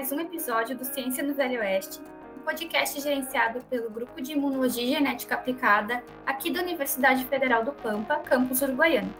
mais 0.00 0.12
um 0.12 0.20
episódio 0.20 0.74
do 0.74 0.82
Ciência 0.82 1.22
no 1.22 1.34
Velho 1.34 1.60
Oeste, 1.60 2.00
um 2.34 2.40
podcast 2.40 2.98
gerenciado 3.02 3.60
pelo 3.68 3.90
Grupo 3.90 4.18
de 4.22 4.32
Imunologia 4.32 4.82
e 4.82 4.92
Genética 4.94 5.34
Aplicada 5.34 6.02
aqui 6.24 6.50
da 6.50 6.62
Universidade 6.62 7.22
Federal 7.26 7.62
do 7.62 7.72
Pampa, 7.72 8.16
campus 8.20 8.62
Uruguaiano. 8.62 9.12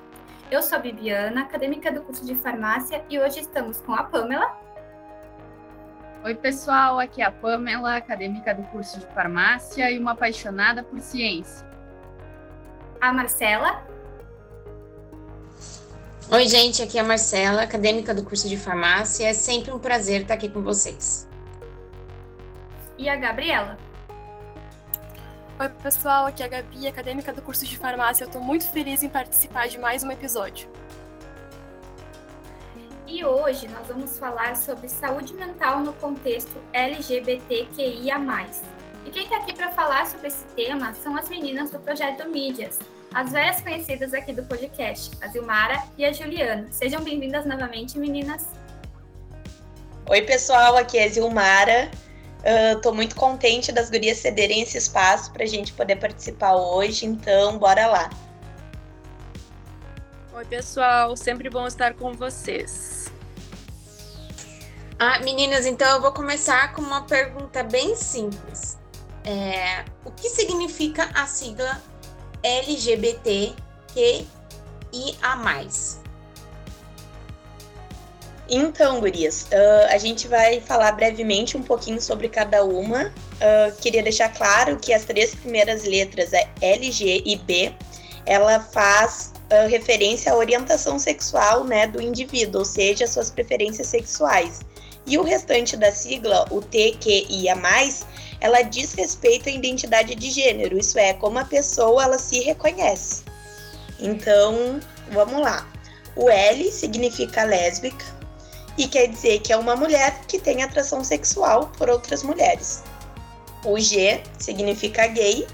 Eu 0.51 0.63
sou 0.63 0.79
a 0.79 0.81
Bibiana, 0.81 1.43
acadêmica 1.43 1.93
do 1.93 2.01
curso 2.01 2.25
de 2.25 2.35
farmácia, 2.35 3.05
e 3.11 3.21
hoje 3.21 3.41
estamos 3.41 3.79
com 3.83 3.93
a 3.93 4.05
Pamela. 4.05 4.59
Oi, 6.25 6.35
pessoal, 6.35 6.99
aqui 6.99 7.21
é 7.21 7.27
a 7.27 7.31
Pamela, 7.31 7.97
acadêmica 7.97 8.55
do 8.55 8.63
curso 8.69 8.99
de 8.99 9.07
farmácia 9.09 9.91
e 9.91 9.99
uma 9.99 10.13
apaixonada 10.13 10.83
por 10.83 10.99
ciência. 10.99 11.69
A 13.03 13.13
Marcela. 13.13 13.85
Oi, 16.33 16.47
gente, 16.47 16.81
aqui 16.81 16.97
é 16.97 17.01
a 17.01 17.05
Marcela, 17.05 17.63
acadêmica 17.63 18.15
do 18.15 18.23
curso 18.23 18.49
de 18.49 18.57
farmácia. 18.57 19.27
É 19.27 19.33
sempre 19.33 19.73
um 19.73 19.81
prazer 19.81 20.23
estar 20.23 20.35
aqui 20.35 20.49
com 20.49 20.63
vocês. 20.63 21.29
E 22.97 23.09
a 23.09 23.17
Gabriela? 23.17 23.77
Oi, 25.59 25.69
pessoal, 25.83 26.27
aqui 26.27 26.45
é 26.45 26.47
a 26.47 26.49
Gabi, 26.49 26.87
acadêmica 26.87 27.33
do 27.33 27.43
curso 27.43 27.67
de 27.67 27.77
farmácia. 27.77 28.23
Eu 28.23 28.29
estou 28.29 28.41
muito 28.41 28.71
feliz 28.71 29.03
em 29.03 29.09
participar 29.09 29.67
de 29.67 29.77
mais 29.77 30.05
um 30.05 30.11
episódio. 30.13 30.69
E 33.09 33.25
hoje 33.25 33.67
nós 33.67 33.89
vamos 33.89 34.17
falar 34.17 34.57
sobre 34.57 34.89
saúde 34.89 35.35
mental 35.35 35.81
no 35.81 35.93
contexto 35.95 36.63
LGBTQIA. 36.73 38.19
E 39.05 39.11
quem 39.11 39.25
está 39.25 39.39
aqui 39.39 39.53
para 39.53 39.73
falar 39.73 40.07
sobre 40.07 40.29
esse 40.29 40.45
tema 40.55 40.95
são 40.95 41.17
as 41.17 41.29
meninas 41.29 41.73
do 41.73 41.81
projeto 41.81 42.29
Mídias, 42.29 42.79
as 43.13 43.33
velhas 43.33 43.61
conhecidas 43.61 44.15
aqui 44.15 44.33
do 44.33 44.45
podcast, 44.45 45.11
a 45.21 45.29
Zilmara 45.29 45.83
e 45.99 46.05
a 46.05 46.13
Juliana. 46.13 46.69
Sejam 46.71 47.03
bem-vindas 47.03 47.45
novamente, 47.45 47.99
meninas. 47.99 48.47
Oi, 50.09 50.23
pessoal, 50.23 50.77
aqui 50.77 50.97
é 50.97 51.05
a 51.05 51.09
Zilmara. 51.09 51.91
Estou 52.75 52.93
uh, 52.93 52.95
muito 52.95 53.17
contente 53.17 53.73
das 53.73 53.91
gurias 53.91 54.19
cederem 54.19 54.63
esse 54.63 54.79
espaço 54.79 55.33
para 55.33 55.43
a 55.43 55.47
gente 55.47 55.73
poder 55.73 55.97
participar 55.97 56.55
hoje, 56.55 57.05
então 57.05 57.59
bora 57.59 57.87
lá. 57.87 58.11
Oi, 60.33 60.45
pessoal, 60.45 61.17
sempre 61.17 61.51
bom 61.51 61.67
estar 61.67 61.95
com 61.95 62.15
vocês. 62.15 63.13
Ah, 64.99 65.19
meninas, 65.21 65.67
então 65.67 65.97
eu 65.97 66.01
vou 66.01 66.13
começar 66.13 66.73
com 66.75 66.81
uma 66.81 67.03
pergunta 67.03 67.63
bem 67.63 67.97
simples. 67.97 68.79
É, 69.25 69.85
o 70.05 70.11
que 70.11 70.31
significa 70.31 71.11
a 71.15 71.27
sigla 71.27 71.83
LGBTQIA+. 72.43 73.57
Então, 78.53 78.99
gurias, 78.99 79.43
uh, 79.43 79.95
a 79.95 79.99
gente 79.99 80.27
vai 80.27 80.61
falar 80.61 80.91
brevemente 80.93 81.57
um 81.57 81.63
pouquinho 81.63 82.01
sobre 82.01 82.29
cada 82.29 82.65
uma. 82.65 83.07
Uh, 83.07 83.77
queria 83.81 84.03
deixar 84.03 84.29
claro 84.31 84.77
que 84.77 84.93
as 84.93 85.05
três 85.05 85.35
primeiras 85.37 85.85
letras, 85.85 86.33
é 86.33 86.49
L, 86.61 86.91
G 86.91 87.23
e 87.25 87.37
B, 87.37 87.73
ela 88.27 88.59
faz 88.59 89.33
uh, 89.53 89.69
referência 89.69 90.33
à 90.33 90.37
orientação 90.37 90.99
sexual 90.99 91.63
né, 91.63 91.87
do 91.87 92.03
indivíduo, 92.03 92.61
ou 92.61 92.65
seja, 92.65 93.07
suas 93.07 93.31
preferências 93.31 93.87
sexuais. 93.87 94.61
E 95.11 95.19
o 95.19 95.25
restante 95.25 95.77
da 95.77 95.91
sigla, 95.91 96.47
o 96.53 96.63
T, 96.63 96.97
Q, 97.01 97.27
I, 97.29 97.49
A+, 97.49 97.57
ela 98.41 98.63
diz 98.63 98.93
respeito 98.93 99.49
à 99.49 99.53
identidade 99.53 100.15
de 100.15 100.31
gênero, 100.31 100.79
isso 100.79 100.97
é, 101.01 101.13
como 101.15 101.37
a 101.37 101.45
pessoa 101.45 102.05
ela 102.05 102.17
se 102.17 102.39
reconhece. 102.39 103.25
Então, 103.99 104.79
vamos 105.11 105.41
lá. 105.41 105.67
O 106.15 106.31
L 106.31 106.71
significa 106.71 107.43
lésbica 107.43 108.05
e 108.79 108.87
quer 108.87 109.09
dizer 109.09 109.41
que 109.41 109.53
é 109.53 109.57
uma 109.57 109.75
mulher 109.75 110.21
que 110.29 110.39
tem 110.39 110.63
atração 110.63 111.03
sexual 111.03 111.73
por 111.77 111.91
outras 111.91 112.23
mulheres. 112.23 112.85
O 113.65 113.81
G 113.81 114.23
significa 114.39 115.09
gay 115.09 115.45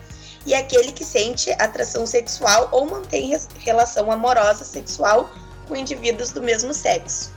e 0.44 0.52
é 0.52 0.58
aquele 0.58 0.92
que 0.92 1.02
sente 1.02 1.50
atração 1.52 2.06
sexual 2.06 2.68
ou 2.72 2.84
mantém 2.84 3.34
relação 3.60 4.12
amorosa 4.12 4.66
sexual 4.66 5.30
com 5.66 5.74
indivíduos 5.74 6.30
do 6.30 6.42
mesmo 6.42 6.74
sexo. 6.74 7.34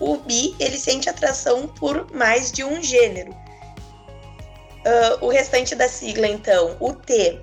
O 0.00 0.16
bi, 0.16 0.54
ele 0.58 0.78
sente 0.78 1.08
atração 1.08 1.66
por 1.66 2.12
mais 2.12 2.52
de 2.52 2.62
um 2.64 2.82
gênero, 2.82 3.34
Uh, 4.88 5.26
o 5.26 5.28
restante 5.28 5.74
da 5.74 5.88
sigla, 5.88 6.26
então, 6.26 6.76
o 6.78 6.94
T, 6.94 7.40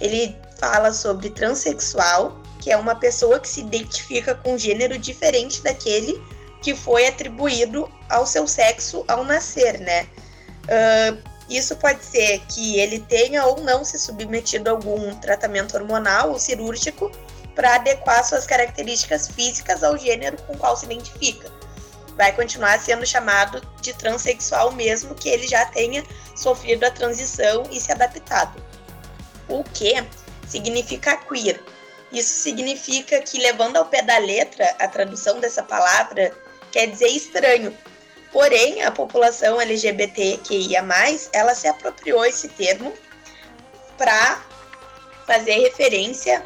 ele 0.00 0.36
fala 0.58 0.92
sobre 0.92 1.30
transexual, 1.30 2.40
que 2.58 2.72
é 2.72 2.76
uma 2.76 2.94
pessoa 2.94 3.38
que 3.38 3.48
se 3.48 3.60
identifica 3.60 4.34
com 4.34 4.54
um 4.54 4.58
gênero 4.58 4.98
diferente 4.98 5.62
daquele 5.62 6.20
que 6.62 6.74
foi 6.74 7.06
atribuído 7.06 7.88
ao 8.08 8.26
seu 8.26 8.46
sexo 8.46 9.04
ao 9.08 9.24
nascer, 9.24 9.78
né? 9.78 10.06
Uh, 10.64 11.30
isso 11.48 11.76
pode 11.76 12.04
ser 12.04 12.40
que 12.48 12.78
ele 12.78 12.98
tenha 13.00 13.44
ou 13.44 13.60
não 13.60 13.84
se 13.84 13.98
submetido 13.98 14.68
a 14.68 14.72
algum 14.72 15.14
tratamento 15.16 15.76
hormonal 15.76 16.30
ou 16.30 16.38
cirúrgico 16.38 17.10
para 17.54 17.76
adequar 17.76 18.24
suas 18.24 18.46
características 18.46 19.28
físicas 19.28 19.84
ao 19.84 19.96
gênero 19.96 20.36
com 20.42 20.56
qual 20.56 20.76
se 20.76 20.86
identifica 20.86 21.59
vai 22.16 22.32
continuar 22.32 22.78
sendo 22.78 23.06
chamado 23.06 23.60
de 23.80 23.92
transexual 23.94 24.72
mesmo 24.72 25.14
que 25.14 25.28
ele 25.28 25.46
já 25.46 25.64
tenha 25.66 26.04
sofrido 26.36 26.84
a 26.84 26.90
transição 26.90 27.64
e 27.70 27.80
se 27.80 27.92
adaptado. 27.92 28.62
O 29.48 29.64
que 29.64 29.94
significa 30.46 31.16
queer. 31.16 31.60
Isso 32.12 32.34
significa 32.42 33.20
que, 33.20 33.38
levando 33.38 33.76
ao 33.76 33.86
pé 33.86 34.02
da 34.02 34.18
letra, 34.18 34.74
a 34.78 34.88
tradução 34.88 35.38
dessa 35.38 35.62
palavra 35.62 36.32
quer 36.72 36.86
dizer 36.86 37.08
estranho. 37.08 37.76
Porém, 38.32 38.82
a 38.82 38.90
população 38.90 39.60
LGBTQIA+, 39.60 40.84
ela 41.32 41.54
se 41.54 41.68
apropriou 41.68 42.24
esse 42.24 42.48
termo 42.48 42.92
para 43.96 44.42
fazer 45.26 45.58
referência 45.60 46.44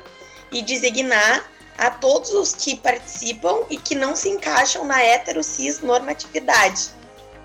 e 0.52 0.60
designar 0.62 1.50
a 1.76 1.90
todos 1.90 2.32
os 2.32 2.54
que 2.54 2.76
participam 2.76 3.64
e 3.68 3.76
que 3.76 3.94
não 3.94 4.14
se 4.14 4.28
encaixam 4.28 4.84
na 4.84 5.02
heterocis 5.02 5.80
normatividade. 5.80 6.90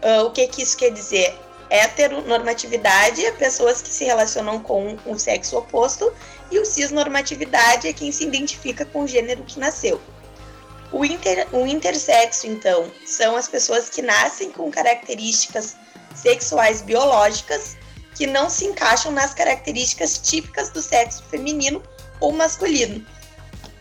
Uh, 0.04 0.26
o 0.26 0.32
que, 0.32 0.48
que 0.48 0.62
isso 0.62 0.78
quer 0.78 0.92
dizer? 0.92 1.36
Heteronormatividade 1.70 3.24
é 3.26 3.32
pessoas 3.32 3.82
que 3.82 3.90
se 3.90 4.04
relacionam 4.04 4.60
com 4.60 4.98
o 5.06 5.20
sexo 5.20 5.58
oposto 5.58 6.12
e 6.50 6.58
o 6.58 6.66
cisnormatividade 6.66 7.88
é 7.88 7.94
quem 7.94 8.12
se 8.12 8.24
identifica 8.24 8.86
com 8.86 9.04
o 9.04 9.08
gênero 9.08 9.44
que 9.44 9.60
nasceu. 9.60 10.02
O, 10.92 11.06
inter, 11.06 11.48
o 11.52 11.68
intersexo, 11.68 12.48
então, 12.48 12.92
são 13.06 13.36
as 13.36 13.48
pessoas 13.48 13.90
que 13.90 14.02
nascem 14.02 14.52
com 14.52 14.72
características 14.72 15.76
sexuais 16.16 16.82
biológicas 16.82 17.78
que 18.16 18.26
não 18.26 18.50
se 18.50 18.66
encaixam 18.66 19.12
nas 19.12 19.36
características 19.36 20.18
típicas 20.18 20.70
do 20.70 20.82
sexo 20.82 21.24
feminino 21.30 21.84
ou 22.20 22.32
masculino 22.32 23.06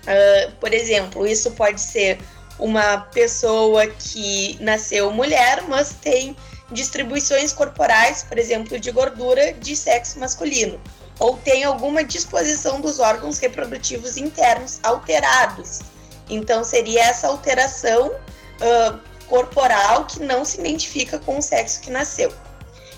Uh, 0.09 0.53
por 0.53 0.73
exemplo, 0.73 1.27
isso 1.27 1.51
pode 1.51 1.81
ser 1.81 2.19
uma 2.59 2.99
pessoa 3.13 3.87
que 3.87 4.57
nasceu 4.61 5.13
mulher, 5.13 5.63
mas 5.69 5.91
tem 6.01 6.35
distribuições 6.73 7.53
corporais, 7.53 8.23
por 8.23 8.39
exemplo, 8.39 8.81
de 8.81 8.91
gordura 8.91 9.53
de 9.53 9.77
sexo 9.77 10.19
masculino, 10.19 10.81
ou 11.19 11.37
tem 11.37 11.65
alguma 11.65 12.03
disposição 12.03 12.81
dos 12.81 12.99
órgãos 12.99 13.39
reprodutivos 13.39 14.17
internos 14.17 14.81
alterados. 14.83 15.81
Então, 16.29 16.65
seria 16.65 17.05
essa 17.05 17.29
alteração 17.29 18.09
uh, 18.09 18.99
corporal 19.27 20.07
que 20.07 20.21
não 20.21 20.45
se 20.45 20.59
identifica 20.59 21.19
com 21.19 21.39
o 21.39 21.43
sexo 21.43 21.81
que 21.81 21.91
nasceu. 21.91 22.33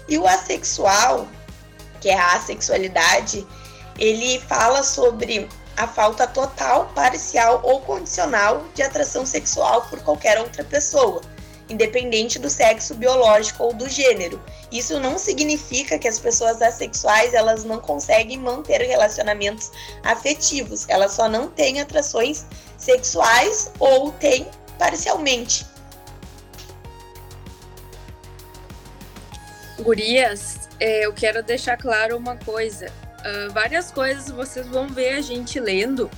E 0.09 0.17
o 0.17 0.27
assexual, 0.27 1.29
que 2.01 2.09
é 2.09 2.19
a 2.19 2.35
assexualidade, 2.35 3.47
ele 3.99 4.41
fala 4.41 4.83
sobre 4.83 5.49
a 5.81 5.89
falta 5.89 6.27
total, 6.27 6.93
parcial 6.95 7.63
ou 7.65 7.81
condicional 7.81 8.63
de 8.75 8.83
atração 8.83 9.25
sexual 9.25 9.81
por 9.89 9.99
qualquer 10.03 10.39
outra 10.39 10.63
pessoa, 10.63 11.23
independente 11.71 12.39
do 12.39 12.51
sexo 12.51 12.95
biológico 12.95 13.65
ou 13.65 13.73
do 13.73 13.89
gênero. 13.89 14.39
Isso 14.71 15.01
não 15.01 15.19
significa 15.19 15.99
que 15.99 16.07
as 16.07 16.19
pessoas 16.19 16.61
assexuais 16.61 17.33
elas 17.33 17.65
não 17.65 17.81
conseguem 17.81 18.39
manter 18.39 18.83
relacionamentos 18.83 19.73
afetivos, 20.05 20.85
elas 20.87 21.13
só 21.13 21.31
não 21.31 21.49
têm 21.49 21.81
atrações 21.81 22.45
sexuais 22.77 23.73
ou 23.79 24.13
têm 24.13 24.47
parcialmente. 24.79 25.65
Gurias, 29.79 30.69
é, 30.79 31.07
eu 31.07 31.15
quero 31.15 31.43
deixar 31.43 31.79
claro 31.79 32.19
uma 32.19 32.37
coisa 32.37 32.93
uh, 33.21 33.53
várias 33.53 33.91
coisas 33.91 34.31
vocês 34.31 34.67
vão 34.67 34.89
ver 34.89 35.15
a 35.15 35.21
gente 35.21 35.59
lendo, 35.59 36.11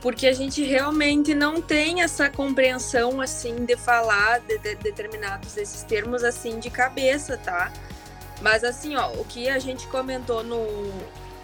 porque 0.00 0.26
a 0.26 0.32
gente 0.32 0.62
realmente 0.64 1.34
não 1.34 1.62
tem 1.62 2.02
essa 2.02 2.28
compreensão 2.28 3.20
assim 3.20 3.64
de 3.64 3.76
falar 3.76 4.40
de, 4.40 4.58
de 4.58 4.74
determinados 4.76 5.54
desses 5.54 5.82
termos 5.84 6.24
assim 6.24 6.58
de 6.58 6.70
cabeça, 6.70 7.36
tá? 7.36 7.72
Mas 8.40 8.64
assim, 8.64 8.96
ó, 8.96 9.12
o 9.12 9.24
que 9.24 9.48
a 9.48 9.58
gente 9.58 9.86
comentou 9.86 10.42
no 10.42 10.90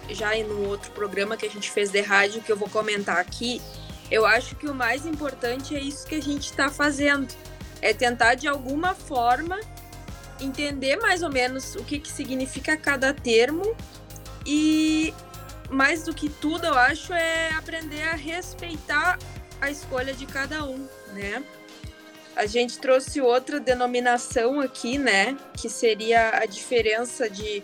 já 0.09 0.35
no 0.43 0.67
outro 0.67 0.91
programa 0.91 1.37
que 1.37 1.45
a 1.45 1.49
gente 1.49 1.69
fez 1.69 1.91
de 1.91 2.01
rádio 2.01 2.41
que 2.41 2.51
eu 2.51 2.57
vou 2.57 2.67
comentar 2.67 3.17
aqui, 3.17 3.61
eu 4.09 4.25
acho 4.25 4.55
que 4.55 4.67
o 4.67 4.73
mais 4.73 5.05
importante 5.05 5.75
é 5.75 5.79
isso 5.79 6.05
que 6.05 6.15
a 6.15 6.21
gente 6.21 6.45
está 6.45 6.69
fazendo. 6.69 7.27
é 7.81 7.93
tentar 7.93 8.35
de 8.35 8.47
alguma 8.47 8.93
forma 8.93 9.57
entender 10.41 10.97
mais 10.97 11.23
ou 11.23 11.31
menos 11.31 11.75
o 11.75 11.83
que, 11.83 11.99
que 11.99 12.11
significa 12.11 12.75
cada 12.75 13.13
termo 13.13 13.75
e 14.51 15.13
mais 15.69 16.03
do 16.05 16.11
que 16.11 16.27
tudo, 16.27 16.65
eu 16.65 16.73
acho, 16.73 17.13
é 17.13 17.51
aprender 17.51 18.01
a 18.01 18.15
respeitar 18.15 19.19
a 19.61 19.69
escolha 19.69 20.11
de 20.11 20.25
cada 20.25 20.65
um, 20.65 20.87
né? 21.13 21.43
A 22.35 22.47
gente 22.47 22.79
trouxe 22.79 23.21
outra 23.21 23.59
denominação 23.59 24.59
aqui, 24.59 24.97
né? 24.97 25.37
Que 25.55 25.69
seria 25.69 26.31
a 26.39 26.47
diferença 26.47 27.29
de 27.29 27.61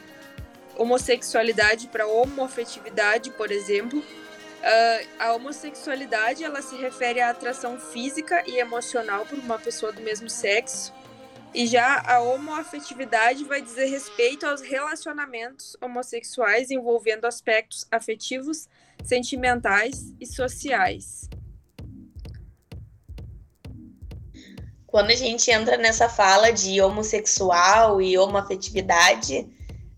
homossexualidade 0.77 1.87
para 1.87 2.05
homoafetividade, 2.05 3.31
por 3.31 3.49
exemplo. 3.49 3.97
Uh, 3.97 5.07
a 5.17 5.33
homossexualidade 5.33 6.43
ela 6.43 6.61
se 6.61 6.75
refere 6.75 7.19
à 7.19 7.31
atração 7.31 7.79
física 7.79 8.43
e 8.45 8.59
emocional 8.59 9.25
por 9.25 9.39
uma 9.39 9.57
pessoa 9.57 9.91
do 9.91 10.01
mesmo 10.01 10.29
sexo 10.29 10.93
e 11.55 11.65
já 11.65 12.03
a 12.05 12.19
homoafetividade 12.19 13.45
vai 13.45 13.61
dizer 13.61 13.85
respeito 13.85 14.45
aos 14.45 14.59
relacionamentos 14.61 15.77
homossexuais 15.81 16.69
envolvendo 16.69 17.23
aspectos 17.23 17.87
afetivos, 17.89 18.67
sentimentais 19.05 20.13
e 20.19 20.25
sociais. 20.25 21.29
Quando 24.85 25.11
a 25.11 25.15
gente 25.15 25.49
entra 25.49 25.77
nessa 25.77 26.09
fala 26.09 26.51
de 26.51 26.81
homossexual 26.81 28.01
e 28.01 28.17
homoafetividade, 28.17 29.47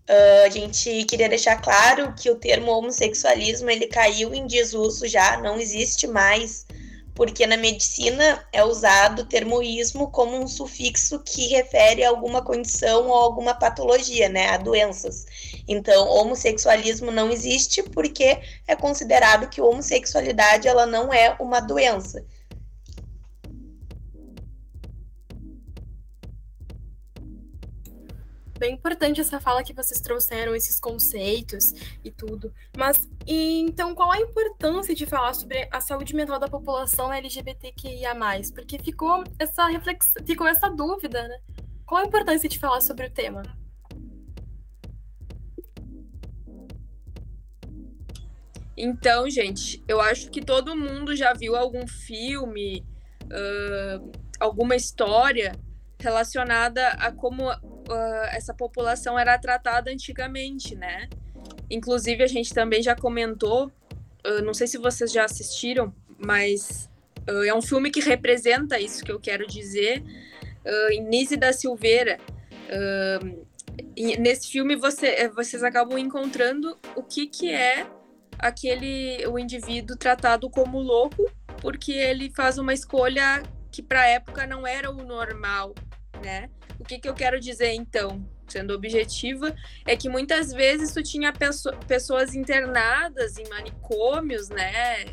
uh, 0.08 0.46
a 0.46 0.48
gente 0.50 1.04
queria 1.06 1.28
deixar 1.28 1.60
claro 1.60 2.14
que 2.14 2.30
o 2.30 2.36
termo 2.36 2.70
homossexualismo 2.70 3.68
ele 3.68 3.88
caiu 3.88 4.32
em 4.32 4.46
desuso 4.46 5.08
já, 5.08 5.40
não 5.40 5.58
existe 5.58 6.06
mais 6.06 6.67
porque 7.18 7.48
na 7.48 7.56
medicina 7.56 8.46
é 8.52 8.62
usado 8.62 9.22
o 9.22 9.24
termo 9.24 9.60
ismo 9.60 10.08
como 10.08 10.40
um 10.40 10.46
sufixo 10.46 11.18
que 11.18 11.48
refere 11.48 12.04
a 12.04 12.10
alguma 12.10 12.42
condição 12.42 13.08
ou 13.08 13.12
alguma 13.12 13.54
patologia, 13.54 14.28
né, 14.28 14.50
a 14.50 14.56
doenças. 14.56 15.26
Então, 15.66 16.08
homossexualismo 16.08 17.10
não 17.10 17.28
existe 17.28 17.82
porque 17.82 18.40
é 18.68 18.76
considerado 18.76 19.50
que 19.50 19.60
homossexualidade 19.60 20.68
ela 20.68 20.86
não 20.86 21.12
é 21.12 21.36
uma 21.40 21.58
doença. 21.58 22.24
Bem 28.58 28.74
importante 28.74 29.20
essa 29.20 29.40
fala 29.40 29.62
que 29.62 29.72
vocês 29.72 30.00
trouxeram, 30.00 30.54
esses 30.54 30.80
conceitos 30.80 31.72
e 32.04 32.10
tudo. 32.10 32.52
Mas, 32.76 33.08
e, 33.26 33.60
então, 33.60 33.94
qual 33.94 34.10
a 34.10 34.20
importância 34.20 34.94
de 34.94 35.06
falar 35.06 35.32
sobre 35.34 35.68
a 35.70 35.80
saúde 35.80 36.14
mental 36.14 36.38
da 36.38 36.48
população 36.48 37.12
LGBTQIA+. 37.12 38.14
Porque 38.54 38.78
ficou 38.78 39.24
essa 39.38 39.66
reflexão, 39.66 40.24
ficou 40.26 40.46
essa 40.46 40.68
dúvida, 40.68 41.26
né? 41.26 41.38
Qual 41.86 42.02
a 42.02 42.06
importância 42.06 42.48
de 42.48 42.58
falar 42.58 42.80
sobre 42.80 43.06
o 43.06 43.10
tema? 43.10 43.42
Então, 48.76 49.28
gente, 49.28 49.82
eu 49.88 50.00
acho 50.00 50.30
que 50.30 50.40
todo 50.40 50.76
mundo 50.76 51.16
já 51.16 51.32
viu 51.32 51.56
algum 51.56 51.86
filme, 51.86 52.86
uh, 53.24 54.12
alguma 54.38 54.76
história 54.76 55.52
relacionada 56.00 56.90
a 56.90 57.10
como 57.10 57.50
uh, 57.88 58.26
essa 58.30 58.54
população 58.54 59.18
era 59.18 59.38
tratada 59.38 59.90
antigamente, 59.90 60.74
né? 60.74 61.08
Inclusive, 61.70 62.22
a 62.22 62.26
gente 62.26 62.52
também 62.54 62.82
já 62.82 62.94
comentou, 62.94 63.66
uh, 64.26 64.42
não 64.44 64.54
sei 64.54 64.66
se 64.66 64.78
vocês 64.78 65.12
já 65.12 65.24
assistiram, 65.24 65.94
mas 66.18 66.90
uh, 67.28 67.44
é 67.44 67.54
um 67.54 67.62
filme 67.62 67.90
que 67.90 68.00
representa 68.00 68.78
isso 68.78 69.04
que 69.04 69.12
eu 69.12 69.20
quero 69.20 69.46
dizer. 69.46 70.02
Uh, 70.64 71.38
da 71.38 71.52
Silveira. 71.52 72.18
nesse 74.18 74.50
filme, 74.50 74.76
você, 74.76 75.06
eh, 75.06 75.28
vocês 75.28 75.62
acabam 75.62 75.98
encontrando 75.98 76.76
o 76.94 77.02
que, 77.02 77.26
que 77.26 77.50
é 77.50 77.86
aquele 78.38 79.26
o 79.26 79.38
indivíduo 79.38 79.96
tratado 79.96 80.50
como 80.50 80.78
louco 80.78 81.24
porque 81.60 81.92
ele 81.92 82.30
faz 82.30 82.58
uma 82.58 82.72
escolha 82.72 83.42
que 83.70 83.82
para 83.82 84.02
a 84.02 84.06
época 84.06 84.46
não 84.46 84.66
era 84.66 84.90
o 84.90 85.04
normal, 85.04 85.74
né? 86.22 86.48
O 86.78 86.84
que, 86.84 86.98
que 86.98 87.08
eu 87.08 87.14
quero 87.14 87.40
dizer, 87.40 87.72
então, 87.72 88.24
sendo 88.46 88.72
objetiva, 88.72 89.54
é 89.86 89.96
que 89.96 90.08
muitas 90.08 90.52
vezes 90.52 90.92
tu 90.92 91.02
tinha 91.02 91.32
pessoas 91.86 92.34
internadas 92.34 93.36
em 93.36 93.48
manicômios, 93.48 94.48
né? 94.48 95.04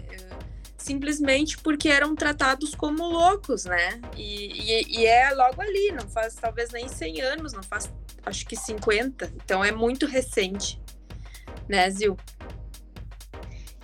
Simplesmente 0.78 1.58
porque 1.58 1.90
eram 1.90 2.16
tratados 2.16 2.76
como 2.76 3.04
loucos, 3.08 3.66
né? 3.66 4.00
E, 4.16 4.82
e, 4.82 5.00
e 5.00 5.06
é 5.06 5.32
logo 5.32 5.62
ali, 5.62 5.92
não 5.92 6.08
faz 6.08 6.36
talvez 6.36 6.70
nem 6.72 6.88
100 6.88 7.22
anos, 7.22 7.54
não 7.54 7.64
faz 7.64 7.92
acho 8.26 8.46
que 8.46 8.56
50. 8.56 9.32
Então 9.44 9.64
é 9.64 9.72
muito 9.72 10.06
recente, 10.06 10.82
né, 11.68 11.90
Zil? 11.90 12.18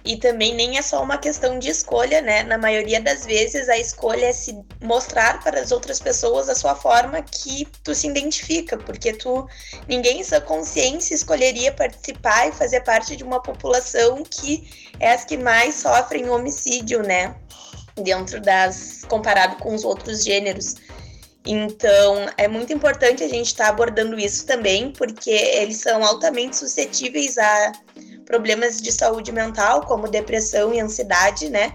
E 0.04 0.18
também 0.18 0.56
nem 0.56 0.78
é 0.78 0.82
só 0.82 1.04
uma 1.04 1.18
questão 1.18 1.60
de 1.60 1.70
escolha, 1.70 2.22
né? 2.22 2.44
Na 2.44 2.58
maioria 2.58 3.00
das 3.00 3.26
vezes 3.26 3.70
a 3.70 3.78
escolha 3.78 4.26
é 4.26 4.34
se 4.34 4.60
mostrar 4.82 5.44
para 5.44 5.60
as 5.60 5.72
outras 5.72 6.00
pessoas 6.00 6.50
a 6.50 6.56
sua 6.56 6.76
forma 6.76 7.22
que 7.22 7.68
tu 7.84 7.94
se 7.94 8.08
identifica, 8.08 8.78
porque 8.78 9.14
tu 9.14 9.48
ninguém 9.88 10.22
em 10.22 10.24
sua 10.24 10.42
consciência 10.42 11.14
escolheria 11.14 11.72
participar 11.72 12.48
e 12.48 12.52
fazer 12.52 12.82
parte 12.82 13.16
de 13.16 13.24
uma 13.24 13.42
população 13.42 14.24
que 14.24 14.92
é 15.00 15.12
as 15.12 15.24
que 15.24 15.38
mais 15.38 15.76
sofrem 15.76 16.30
homicídio, 16.30 17.04
né? 17.04 17.36
Dentro 17.96 18.42
das 18.42 19.04
comparado 19.08 19.58
com 19.58 19.76
os 19.76 19.84
outros 19.84 20.24
gêneros. 20.24 20.76
Então, 21.46 22.28
é 22.38 22.48
muito 22.48 22.72
importante 22.72 23.24
a 23.24 23.28
gente 23.28 23.48
estar 23.48 23.66
tá 23.66 23.70
abordando 23.72 24.20
isso 24.20 24.46
também, 24.46 24.92
porque 24.92 25.32
eles 25.32 25.78
são 25.78 26.04
altamente 26.04 26.56
suscetíveis 26.56 27.38
a 27.38 27.72
problemas 28.32 28.82
de 28.82 28.94
saúde 28.94 29.30
mental, 29.30 29.82
como 29.82 30.08
depressão 30.08 30.74
e 30.74 30.80
ansiedade, 30.80 31.50
né? 31.50 31.74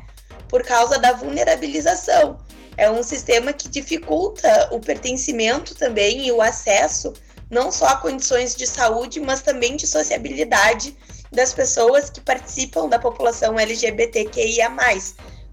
Por 0.48 0.62
causa 0.62 0.98
da 0.98 1.12
vulnerabilização. 1.12 2.38
É 2.78 2.90
um 2.90 3.02
sistema 3.02 3.52
que 3.52 3.68
dificulta 3.68 4.70
o 4.72 4.80
pertencimento 4.80 5.75
também 5.75 6.26
e 6.26 6.32
o 6.32 6.40
acesso, 6.40 7.12
não 7.50 7.70
só 7.70 7.88
a 7.88 7.96
condições 7.96 8.56
de 8.56 8.66
saúde, 8.66 9.20
mas 9.20 9.42
também 9.42 9.76
de 9.76 9.86
sociabilidade 9.86 10.96
das 11.30 11.52
pessoas 11.52 12.08
que 12.08 12.22
participam 12.22 12.88
da 12.88 12.98
população 12.98 13.60
LGBTQIA. 13.60 14.70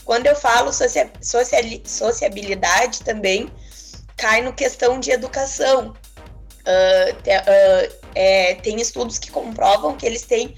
Quando 0.05 0.27
eu 0.27 0.37
falo 0.37 0.71
socia 0.71 1.11
sociabilidade 1.85 3.01
também, 3.03 3.51
cai 4.15 4.41
no 4.41 4.53
questão 4.53 5.01
de 5.01 5.11
educação. 5.11 5.93
Uh, 6.61 7.21
te, 7.21 7.29
uh, 7.29 8.03
é, 8.15 8.55
tem 8.55 8.79
estudos 8.79 9.19
que 9.19 9.29
comprovam 9.29 9.97
que 9.97 10.05
eles 10.05 10.21
têm 10.21 10.55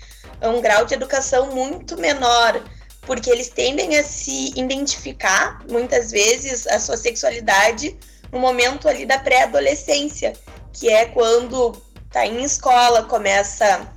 um 0.49 0.61
grau 0.61 0.85
de 0.85 0.93
educação 0.93 1.51
muito 1.51 1.97
menor, 1.97 2.63
porque 3.01 3.29
eles 3.29 3.49
tendem 3.49 3.97
a 3.97 4.03
se 4.03 4.57
identificar, 4.59 5.63
muitas 5.69 6.11
vezes, 6.11 6.65
a 6.67 6.79
sua 6.79 6.97
sexualidade 6.97 7.97
no 8.31 8.39
momento 8.39 8.87
ali 8.87 9.05
da 9.05 9.19
pré-adolescência, 9.19 10.33
que 10.73 10.89
é 10.89 11.05
quando 11.05 11.71
tá 12.11 12.25
em 12.25 12.43
escola, 12.43 13.03
começa 13.03 13.91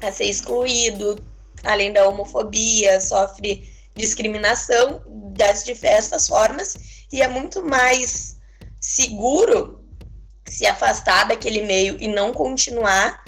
a 0.00 0.12
ser 0.12 0.24
excluído, 0.24 1.22
além 1.62 1.92
da 1.92 2.08
homofobia, 2.08 3.00
sofre 3.00 3.68
discriminação 3.94 5.02
das 5.36 5.64
diversas 5.64 6.28
formas, 6.28 6.76
e 7.12 7.22
é 7.22 7.28
muito 7.28 7.64
mais 7.64 8.36
seguro 8.80 9.84
se 10.46 10.66
afastar 10.66 11.28
daquele 11.28 11.62
meio 11.62 11.96
e 11.98 12.08
não 12.08 12.32
continuar 12.32 13.24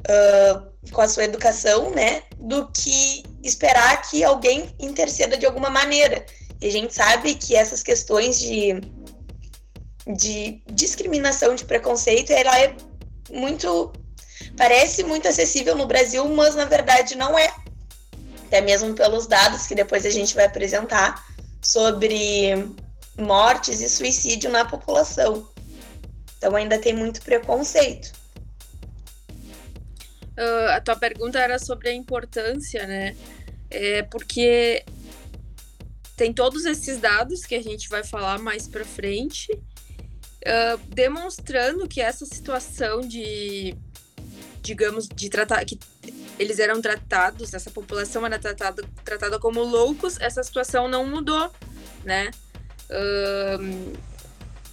uh, 0.00 0.69
com 0.92 1.00
a 1.00 1.08
sua 1.08 1.24
educação, 1.24 1.90
né, 1.90 2.22
do 2.36 2.66
que 2.72 3.22
esperar 3.42 4.00
que 4.02 4.24
alguém 4.24 4.74
interceda 4.78 5.36
de 5.36 5.46
alguma 5.46 5.70
maneira. 5.70 6.24
E 6.60 6.66
a 6.66 6.70
gente 6.70 6.94
sabe 6.94 7.34
que 7.34 7.54
essas 7.54 7.82
questões 7.82 8.38
de, 8.38 8.80
de 10.06 10.62
discriminação, 10.70 11.54
de 11.54 11.64
preconceito, 11.64 12.30
ela 12.30 12.58
é 12.58 12.74
muito. 13.30 13.92
parece 14.56 15.04
muito 15.04 15.28
acessível 15.28 15.74
no 15.76 15.86
Brasil, 15.86 16.26
mas 16.28 16.54
na 16.54 16.64
verdade 16.64 17.14
não 17.14 17.38
é. 17.38 17.54
Até 18.46 18.60
mesmo 18.60 18.94
pelos 18.94 19.26
dados 19.26 19.66
que 19.66 19.74
depois 19.74 20.04
a 20.04 20.10
gente 20.10 20.34
vai 20.34 20.46
apresentar 20.46 21.24
sobre 21.62 22.52
mortes 23.16 23.80
e 23.80 23.88
suicídio 23.88 24.50
na 24.50 24.64
população. 24.64 25.48
Então 26.36 26.56
ainda 26.56 26.78
tem 26.78 26.94
muito 26.94 27.22
preconceito. 27.22 28.19
Uh, 30.40 30.70
a 30.70 30.80
tua 30.80 30.96
pergunta 30.96 31.38
era 31.38 31.58
sobre 31.58 31.90
a 31.90 31.92
importância, 31.92 32.86
né? 32.86 33.14
É 33.70 34.02
porque 34.04 34.82
tem 36.16 36.32
todos 36.32 36.64
esses 36.64 36.98
dados 36.98 37.44
que 37.44 37.54
a 37.54 37.62
gente 37.62 37.90
vai 37.90 38.02
falar 38.02 38.38
mais 38.38 38.66
para 38.66 38.82
frente, 38.82 39.52
uh, 39.52 40.78
demonstrando 40.88 41.86
que 41.86 42.00
essa 42.00 42.24
situação 42.24 43.02
de, 43.02 43.76
digamos, 44.62 45.06
de 45.06 45.28
tratar 45.28 45.62
que 45.66 45.78
eles 46.38 46.58
eram 46.58 46.80
tratados, 46.80 47.52
essa 47.52 47.70
população 47.70 48.24
era 48.24 48.38
tratada, 48.38 48.82
tratada 49.04 49.38
como 49.38 49.62
loucos, 49.62 50.18
essa 50.20 50.42
situação 50.42 50.88
não 50.88 51.06
mudou, 51.06 51.52
né? 52.02 52.30
Uh, 52.88 53.98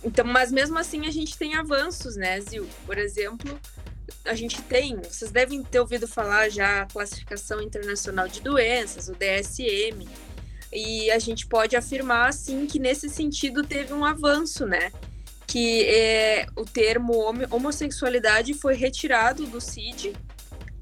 então, 0.02 0.24
mas 0.24 0.50
mesmo 0.50 0.80
assim 0.80 1.06
a 1.06 1.12
gente 1.12 1.38
tem 1.38 1.56
avanços, 1.56 2.16
né, 2.16 2.40
Zil? 2.40 2.66
Por 2.86 2.98
exemplo, 2.98 3.60
a 4.26 4.34
gente 4.34 4.62
tem, 4.64 4.96
vocês 4.98 5.32
devem 5.32 5.64
ter 5.64 5.80
ouvido 5.80 6.08
falar 6.08 6.50
já 6.50 6.82
a 6.82 6.86
classificação 6.86 7.62
internacional 7.62 8.28
de 8.28 8.42
doenças, 8.42 9.08
o 9.10 9.14
DSM, 9.14 10.08
e 10.72 11.10
a 11.12 11.20
gente 11.20 11.48
pode 11.48 11.76
afirmar 11.76 12.30
assim 12.30 12.66
que 12.66 12.80
nesse 12.80 13.10
sentido 13.10 13.64
teve 13.64 13.94
um 13.94 14.04
avanço, 14.04 14.66
né? 14.66 14.92
Que 15.46 15.86
é, 15.86 16.48
o 16.56 16.66
termo 16.66 17.14
homossexualidade 17.50 18.54
foi 18.54 18.76
retirado 18.76 19.46
do 19.48 19.62
CID 19.62 20.14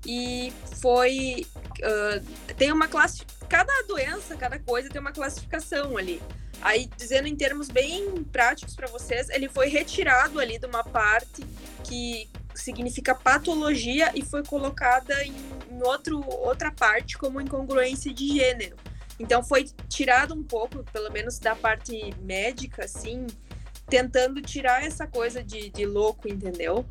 e 0.05 0.51
foi 0.82 1.46
uh, 1.79 2.53
tem 2.55 2.72
uma 2.72 2.88
classe 2.88 3.24
cada 3.48 3.72
doença, 3.84 4.36
cada 4.36 4.60
coisa 4.60 4.89
tem 4.89 5.00
uma 5.00 5.12
classificação 5.12 5.98
ali. 5.98 6.22
Aí 6.62 6.89
dizendo 6.98 7.27
em 7.27 7.36
termos 7.36 7.70
bem 7.70 8.24
práticos 8.32 8.75
para 8.75 8.88
vocês, 8.88 9.29
ele 9.29 9.48
foi 9.48 9.67
retirado 9.67 10.39
ali 10.39 10.58
de 10.58 10.65
uma 10.65 10.84
parte 10.84 11.46
que 11.84 12.27
significa 12.55 13.13
patologia 13.13 14.12
e 14.15 14.24
foi 14.24 14.43
colocada 14.43 15.24
em, 15.24 15.35
em 15.69 15.83
outro, 15.83 16.24
outra 16.27 16.71
parte 16.71 17.17
como 17.17 17.41
incongruência 17.41 18.13
de 18.13 18.27
gênero. 18.38 18.75
Então 19.19 19.43
foi 19.43 19.65
tirado 19.88 20.33
um 20.33 20.43
pouco, 20.43 20.83
pelo 20.91 21.12
menos 21.12 21.39
da 21.39 21.55
parte 21.55 22.13
médica, 22.21 22.85
assim, 22.85 23.27
tentando 23.89 24.41
tirar 24.41 24.83
essa 24.83 25.07
coisa 25.07 25.43
de, 25.43 25.69
de 25.69 25.85
louco, 25.85 26.27
entendeu? 26.27 26.85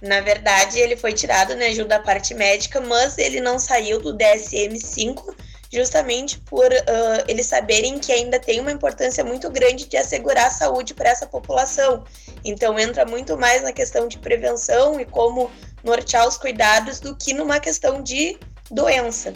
Na 0.00 0.20
verdade, 0.20 0.78
ele 0.78 0.96
foi 0.96 1.12
tirado, 1.12 1.54
né, 1.54 1.66
ajuda 1.66 1.98
da 1.98 2.00
parte 2.00 2.32
médica, 2.32 2.80
mas 2.80 3.18
ele 3.18 3.40
não 3.40 3.58
saiu 3.58 4.00
do 4.00 4.16
DSM-5 4.16 5.34
justamente 5.72 6.38
por 6.40 6.66
uh, 6.66 7.24
eles 7.28 7.46
saberem 7.46 7.98
que 7.98 8.12
ainda 8.12 8.40
tem 8.40 8.60
uma 8.60 8.72
importância 8.72 9.24
muito 9.24 9.48
grande 9.50 9.86
de 9.86 9.96
assegurar 9.96 10.46
a 10.46 10.50
saúde 10.50 10.94
para 10.94 11.10
essa 11.10 11.26
população. 11.26 12.04
Então 12.44 12.78
entra 12.78 13.06
muito 13.06 13.38
mais 13.38 13.62
na 13.62 13.72
questão 13.72 14.08
de 14.08 14.18
prevenção 14.18 14.98
e 14.98 15.04
como 15.04 15.50
nortear 15.84 16.26
os 16.26 16.36
cuidados 16.36 16.98
do 16.98 17.14
que 17.14 17.32
numa 17.32 17.60
questão 17.60 18.02
de 18.02 18.38
doença. 18.70 19.32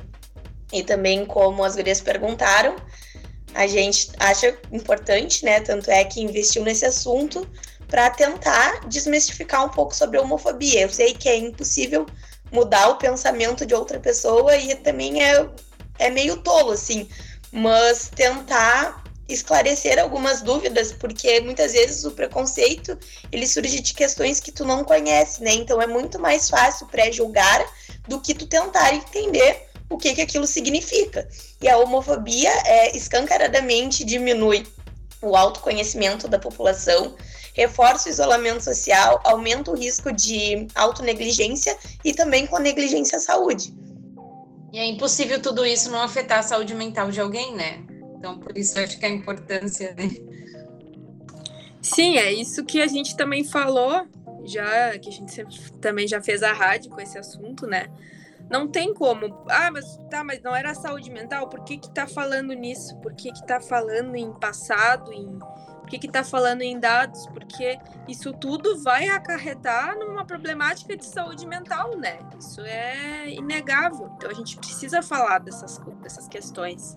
E 0.73 0.83
também, 0.83 1.25
como 1.25 1.63
as 1.63 1.77
gurias 1.77 2.01
perguntaram, 2.01 2.75
a 3.55 3.67
gente 3.69 4.11
acha 4.19 4.59
importante, 4.73 5.45
né? 5.45 5.61
Tanto 5.61 5.89
é 5.89 6.05
que 6.05 6.21
investiu 6.21 6.65
nesse 6.65 6.85
assunto 6.85 7.49
para 7.87 8.11
tentar 8.11 8.89
desmistificar 8.89 9.65
um 9.65 9.69
pouco 9.69 9.95
sobre 9.95 10.19
a 10.19 10.23
homofobia. 10.23 10.81
Eu 10.81 10.89
sei 10.89 11.15
que 11.15 11.29
é 11.29 11.37
impossível 11.37 12.07
mudar 12.51 12.89
o 12.89 12.97
pensamento 12.97 13.65
de 13.65 13.75
outra 13.75 14.01
pessoa 14.01 14.57
e 14.57 14.75
também 14.75 15.23
é, 15.23 15.49
é 15.99 16.11
meio 16.11 16.37
tolo, 16.39 16.73
assim, 16.73 17.09
mas 17.53 18.11
tentar 18.15 19.05
esclarecer 19.29 19.99
algumas 19.99 20.43
dúvidas, 20.43 20.93
porque 20.93 21.41
muitas 21.41 21.73
vezes 21.73 22.05
o 22.05 22.11
preconceito 22.11 22.99
ele 23.33 23.47
surge 23.47 23.81
de 23.81 23.95
questões 23.95 24.39
que 24.39 24.53
tu 24.53 24.65
não 24.65 24.85
conhece, 24.85 25.43
né? 25.43 25.53
Então 25.55 25.81
é 25.81 25.87
muito 25.87 26.21
mais 26.21 26.51
fácil 26.51 26.87
pré-julgar 26.89 27.65
do 28.07 28.21
que 28.21 28.35
tu 28.35 28.47
tentar 28.47 28.95
entender 28.95 29.69
o 29.89 29.97
que, 29.97 30.15
que 30.15 30.21
aquilo 30.21 30.47
significa. 30.47 31.27
E 31.61 31.69
a 31.69 31.79
homofobia 31.79 32.51
é, 32.67 32.97
escancaradamente 32.97 34.05
diminui 34.05 34.67
o 35.23 35.37
autoconhecimento 35.37 36.29
da 36.29 36.39
população, 36.39 37.15
reforça 37.55 38.09
o 38.09 38.13
isolamento 38.13 38.63
social, 38.63 39.21
aumenta 39.25 39.71
o 39.71 39.77
risco 39.77 40.13
de 40.13 40.67
autonegligência 40.75 41.77
e 42.05 42.13
também 42.13 42.47
com 42.47 42.57
a 42.57 42.61
negligência 42.61 43.17
à 43.17 43.21
saúde. 43.21 43.73
E 44.75 44.79
é 44.81 44.85
impossível 44.87 45.41
tudo 45.41 45.65
isso 45.65 45.89
não 45.89 46.03
afetar 46.03 46.41
a 46.41 46.43
saúde 46.43 46.75
mental 46.75 47.09
de 47.09 47.21
alguém, 47.21 47.55
né? 47.55 47.85
Então, 48.19 48.41
por 48.41 48.59
isso 48.59 48.77
acho 48.77 48.99
que 48.99 49.07
a 49.07 49.09
importância, 49.09 49.95
né? 49.95 50.11
Sim, 51.81 52.19
é 52.19 52.33
isso 52.33 52.65
que 52.65 52.83
a 52.83 52.89
gente 52.89 53.17
também 53.17 53.45
falou, 53.45 54.05
já 54.45 54.99
que 54.99 55.09
a 55.09 55.13
gente 55.13 55.33
sempre, 55.33 55.55
também 55.81 56.09
já 56.09 56.21
fez 56.21 56.43
a 56.43 56.53
rádio 56.53 56.91
com 56.91 57.01
esse 57.01 57.17
assunto, 57.17 57.69
né? 57.69 57.87
Não 58.51 58.67
tem 58.67 58.93
como. 58.93 59.45
Ah, 59.49 59.71
mas 59.71 59.97
tá, 60.11 60.25
mas 60.25 60.43
não 60.43 60.57
era 60.57 60.75
saúde 60.75 61.09
mental? 61.09 61.49
Por 61.49 61.63
que 61.63 61.79
que 61.79 61.95
tá 61.95 62.09
falando 62.09 62.53
nisso? 62.53 62.97
Por 62.97 63.15
que 63.15 63.31
que 63.31 63.47
tá 63.47 63.61
falando 63.61 64.17
em 64.17 64.33
passado, 64.33 65.13
em 65.13 65.39
que 65.95 66.07
que 66.07 66.09
tá 66.09 66.25
falando 66.25 66.63
em 66.63 66.79
dados? 66.79 67.27
Porque 67.29 67.79
isso 68.09 68.33
tudo 68.33 68.83
vai 68.83 69.09
acarretar 69.09 69.97
numa 69.99 70.25
problemática 70.25 70.97
de 70.97 71.05
saúde 71.05 71.47
mental, 71.47 71.97
né? 71.97 72.19
Isso 72.39 72.61
é 72.63 73.31
inegável. 73.31 74.11
Então 74.17 74.31
a 74.31 74.35
gente 74.35 74.57
precisa 74.57 75.03
falar 75.03 75.39
dessas, 75.39 75.79
dessas 76.03 76.27
questões. 76.27 76.95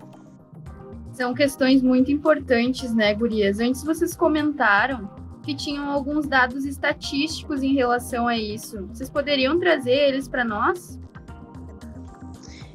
São 1.12 1.32
questões 1.34 1.82
muito 1.82 2.10
importantes, 2.10 2.92
né, 2.94 3.14
gurias? 3.14 3.58
Antes 3.60 3.82
vocês 3.82 4.14
comentaram 4.14 5.08
que 5.42 5.54
tinham 5.54 5.90
alguns 5.90 6.26
dados 6.26 6.64
estatísticos 6.64 7.62
em 7.62 7.74
relação 7.74 8.28
a 8.28 8.36
isso. 8.36 8.86
Vocês 8.88 9.08
poderiam 9.08 9.58
trazer 9.58 10.08
eles 10.08 10.28
para 10.28 10.44
nós? 10.44 10.98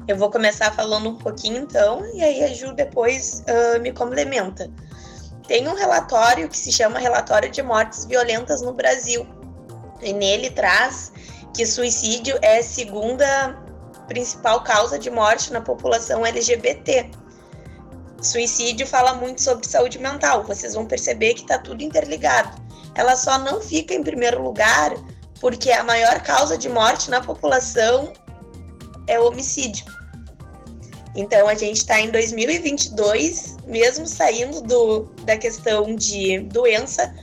Eu 0.06 0.16
vou 0.16 0.30
começar 0.30 0.70
falando 0.72 1.08
um 1.08 1.16
pouquinho 1.16 1.58
então, 1.62 2.04
e 2.14 2.22
aí 2.22 2.44
a 2.44 2.48
Ju 2.48 2.74
depois 2.74 3.42
uh, 3.48 3.80
me 3.80 3.92
complementa. 3.92 4.70
Tem 5.46 5.68
um 5.68 5.74
relatório 5.74 6.48
que 6.48 6.56
se 6.56 6.72
chama 6.72 6.98
Relatório 6.98 7.50
de 7.50 7.62
Mortes 7.62 8.04
Violentas 8.04 8.62
no 8.62 8.72
Brasil, 8.72 9.26
e 10.00 10.12
nele 10.12 10.50
traz 10.50 11.12
que 11.54 11.64
suicídio 11.64 12.36
é 12.42 12.58
a 12.58 12.62
segunda 12.62 13.62
principal 14.08 14.62
causa 14.62 14.98
de 14.98 15.10
morte 15.10 15.52
na 15.52 15.60
população 15.60 16.26
LGBT. 16.26 17.10
Suicídio 18.20 18.86
fala 18.86 19.14
muito 19.14 19.40
sobre 19.40 19.66
saúde 19.66 19.98
mental, 19.98 20.44
vocês 20.44 20.74
vão 20.74 20.86
perceber 20.86 21.34
que 21.34 21.42
está 21.42 21.58
tudo 21.58 21.82
interligado. 21.82 22.60
Ela 22.94 23.16
só 23.16 23.38
não 23.38 23.60
fica 23.60 23.94
em 23.94 24.02
primeiro 24.02 24.42
lugar 24.42 24.92
porque 25.40 25.70
a 25.70 25.84
maior 25.84 26.20
causa 26.22 26.56
de 26.56 26.68
morte 26.68 27.10
na 27.10 27.20
população 27.20 28.12
é 29.06 29.20
o 29.20 29.28
homicídio. 29.28 29.84
Então 31.14 31.46
a 31.46 31.54
gente 31.54 31.76
está 31.76 32.00
em 32.00 32.10
2022, 32.10 33.53
mesmo 33.66 34.06
saindo 34.06 34.60
do, 34.62 35.04
da 35.24 35.36
questão 35.36 35.94
de 35.94 36.40
doença, 36.40 37.14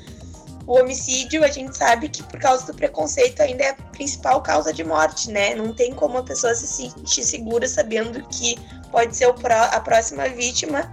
o 0.65 0.77
homicídio 0.77 1.43
a 1.43 1.47
gente 1.47 1.77
sabe 1.77 2.07
que 2.09 2.23
por 2.23 2.39
causa 2.39 2.65
do 2.65 2.73
preconceito 2.73 3.41
ainda 3.41 3.63
é 3.63 3.69
a 3.71 3.73
principal 3.73 4.41
causa 4.41 4.71
de 4.71 4.83
morte, 4.83 5.29
né? 5.31 5.55
Não 5.55 5.73
tem 5.73 5.93
como 5.93 6.17
a 6.17 6.23
pessoa 6.23 6.53
se 6.55 6.67
sentir 6.67 7.23
segura 7.23 7.67
sabendo 7.67 8.23
que 8.27 8.57
pode 8.91 9.15
ser 9.15 9.25
a 9.25 9.79
próxima 9.79 10.27
vítima 10.29 10.91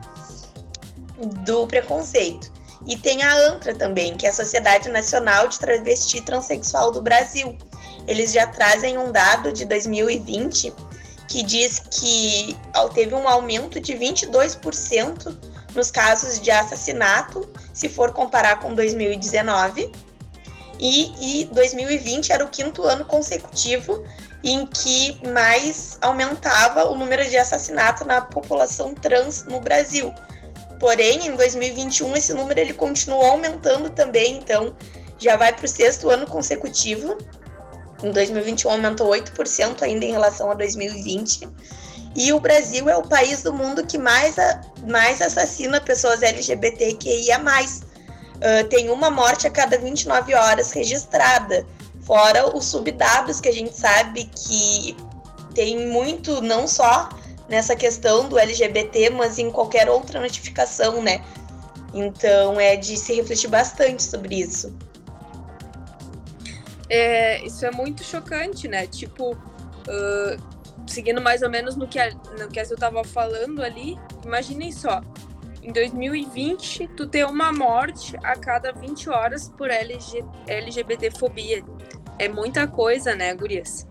do 1.44 1.66
preconceito. 1.66 2.50
E 2.86 2.96
tem 2.96 3.22
a 3.22 3.34
ANTRA 3.34 3.74
também, 3.74 4.16
que 4.16 4.26
é 4.26 4.30
a 4.30 4.32
Sociedade 4.32 4.88
Nacional 4.88 5.48
de 5.48 5.58
Travesti 5.58 6.20
Transsexual 6.22 6.90
do 6.90 7.02
Brasil. 7.02 7.56
Eles 8.06 8.32
já 8.32 8.46
trazem 8.46 8.96
um 8.96 9.12
dado 9.12 9.52
de 9.52 9.64
2020 9.64 10.72
que 11.28 11.42
diz 11.42 11.78
que 11.78 12.56
teve 12.94 13.14
um 13.14 13.28
aumento 13.28 13.78
de 13.78 13.92
22% 13.92 15.36
nos 15.74 15.90
casos 15.90 16.40
de 16.40 16.50
assassinato, 16.50 17.48
se 17.72 17.88
for 17.88 18.12
comparar 18.12 18.58
com 18.60 18.74
2019. 18.74 19.92
E, 20.80 21.42
e 21.42 21.44
2020 21.46 22.32
era 22.32 22.44
o 22.44 22.48
quinto 22.48 22.84
ano 22.84 23.04
consecutivo 23.04 24.04
em 24.42 24.64
que 24.64 25.20
mais 25.28 25.98
aumentava 26.00 26.84
o 26.88 26.94
número 26.94 27.28
de 27.28 27.36
assassinatos 27.36 28.06
na 28.06 28.20
população 28.20 28.94
trans 28.94 29.44
no 29.44 29.60
Brasil. 29.60 30.14
Porém, 30.78 31.26
em 31.26 31.34
2021 31.34 32.16
esse 32.16 32.32
número 32.32 32.60
ele 32.60 32.72
continuou 32.72 33.24
aumentando 33.24 33.90
também, 33.90 34.38
então 34.38 34.74
já 35.18 35.36
vai 35.36 35.52
para 35.52 35.64
o 35.64 35.68
sexto 35.68 36.08
ano 36.08 36.26
consecutivo 36.26 37.18
em 38.02 38.10
2021 38.10 38.70
aumentou 38.70 39.08
8% 39.10 39.82
ainda 39.82 40.04
em 40.04 40.12
relação 40.12 40.50
a 40.50 40.54
2020. 40.54 41.48
E 42.16 42.32
o 42.32 42.40
Brasil 42.40 42.88
é 42.88 42.96
o 42.96 43.02
país 43.02 43.42
do 43.42 43.52
mundo 43.52 43.84
que 43.84 43.98
mais, 43.98 44.36
mais 44.86 45.20
assassina 45.20 45.80
pessoas 45.80 46.22
LGBTQIA. 46.22 47.38
Uh, 47.38 48.68
tem 48.68 48.88
uma 48.90 49.10
morte 49.10 49.46
a 49.46 49.50
cada 49.50 49.76
29 49.78 50.34
horas 50.34 50.70
registrada, 50.70 51.66
fora 52.02 52.56
os 52.56 52.66
subdados 52.66 53.40
que 53.40 53.48
a 53.48 53.52
gente 53.52 53.76
sabe 53.76 54.24
que 54.24 54.96
tem 55.54 55.88
muito, 55.88 56.40
não 56.40 56.66
só 56.66 57.08
nessa 57.48 57.74
questão 57.74 58.28
do 58.28 58.38
LGBT, 58.38 59.10
mas 59.10 59.38
em 59.38 59.50
qualquer 59.50 59.88
outra 59.88 60.20
notificação, 60.20 61.02
né? 61.02 61.24
Então 61.92 62.60
é 62.60 62.76
de 62.76 62.96
se 62.96 63.14
refletir 63.14 63.48
bastante 63.48 64.02
sobre 64.02 64.36
isso 64.36 64.72
é, 66.90 67.44
isso 67.44 67.64
é 67.64 67.70
muito 67.70 68.02
chocante, 68.02 68.68
né? 68.68 68.86
Tipo, 68.86 69.32
uh, 69.32 70.86
seguindo 70.86 71.20
mais 71.20 71.42
ou 71.42 71.50
menos 71.50 71.76
no 71.76 71.86
que 71.86 71.98
a, 71.98 72.10
no 72.38 72.48
que 72.48 72.58
a 72.58 72.64
Zil 72.64 72.76
tava 72.76 73.04
falando 73.04 73.62
ali, 73.62 73.98
imaginem 74.24 74.72
só, 74.72 75.02
em 75.62 75.72
2020, 75.72 76.88
tu 76.88 77.06
ter 77.06 77.26
uma 77.26 77.52
morte 77.52 78.16
a 78.22 78.36
cada 78.36 78.72
20 78.72 79.10
horas 79.10 79.48
por 79.50 79.70
LG, 79.70 80.24
LGBTfobia. 80.46 81.62
É 82.18 82.28
muita 82.28 82.66
coisa, 82.66 83.14
né, 83.14 83.34
gurias? 83.34 83.86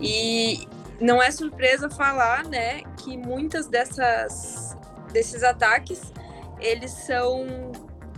E 0.00 0.66
não 1.00 1.22
é 1.22 1.30
surpresa 1.30 1.88
falar, 1.90 2.44
né, 2.44 2.82
que 2.96 3.16
muitas 3.16 3.68
dessas 3.68 4.76
desses 5.12 5.42
ataques, 5.42 6.12
eles 6.60 6.90
são 6.90 7.46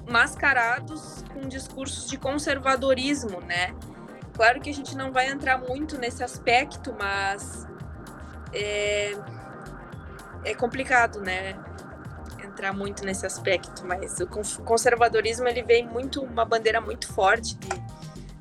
mascarados 0.09 1.25
com 1.33 1.49
discursos 1.49 2.09
de 2.11 2.19
conservadorismo, 2.19 3.41
né? 3.41 3.75
Claro 4.41 4.59
que 4.59 4.71
a 4.71 4.73
gente 4.73 4.97
não 4.97 5.13
vai 5.13 5.29
entrar 5.29 5.59
muito 5.59 5.99
nesse 5.99 6.25
aspecto, 6.25 6.97
mas 6.99 7.67
é, 8.55 9.13
é 10.47 10.55
complicado, 10.55 11.21
né? 11.21 11.55
Entrar 12.43 12.73
muito 12.73 13.05
nesse 13.05 13.27
aspecto, 13.27 13.85
mas 13.85 14.19
o 14.19 14.27
conservadorismo 14.65 15.47
ele 15.47 15.63
vem 15.63 15.87
muito 15.87 16.23
uma 16.23 16.47
bandeira 16.47 16.81
muito 16.81 17.13
forte 17.13 17.55
de, 17.57 17.69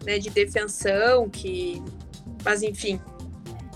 né, 0.05 0.17
de 0.17 0.29
defensão, 0.29 1.29
que, 1.29 1.83
mas 2.45 2.63
enfim. 2.63 3.01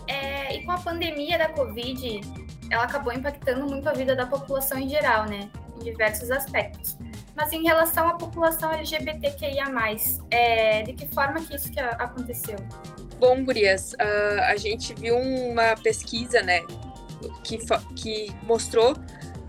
É, 0.08 0.56
e 0.56 0.64
com 0.64 0.72
a 0.72 0.78
pandemia 0.78 1.38
da 1.38 1.50
Covid, 1.50 2.22
ela 2.72 2.86
acabou 2.86 3.12
impactando 3.12 3.66
muito 3.66 3.90
a 3.90 3.92
vida 3.92 4.16
da 4.16 4.26
população 4.26 4.80
em 4.80 4.88
geral, 4.88 5.26
né? 5.26 5.50
Em 5.76 5.84
diversos 5.84 6.32
aspectos. 6.32 6.98
Mas 7.36 7.52
em 7.52 7.64
relação 7.64 8.08
à 8.08 8.14
população 8.14 8.72
LGBTQIA+, 8.72 9.66
é, 10.30 10.84
de 10.84 10.94
que 10.94 11.08
forma 11.08 11.42
que 11.42 11.56
isso 11.56 11.72
que 11.72 11.80
aconteceu? 11.80 12.58
Bom, 13.20 13.44
Gurias, 13.44 13.94
uh, 13.94 14.42
a 14.50 14.56
gente 14.56 14.94
viu 14.94 15.18
uma 15.18 15.76
pesquisa, 15.76 16.42
né, 16.42 16.62
que, 17.44 17.58
que 17.96 18.36
mostrou 18.44 18.96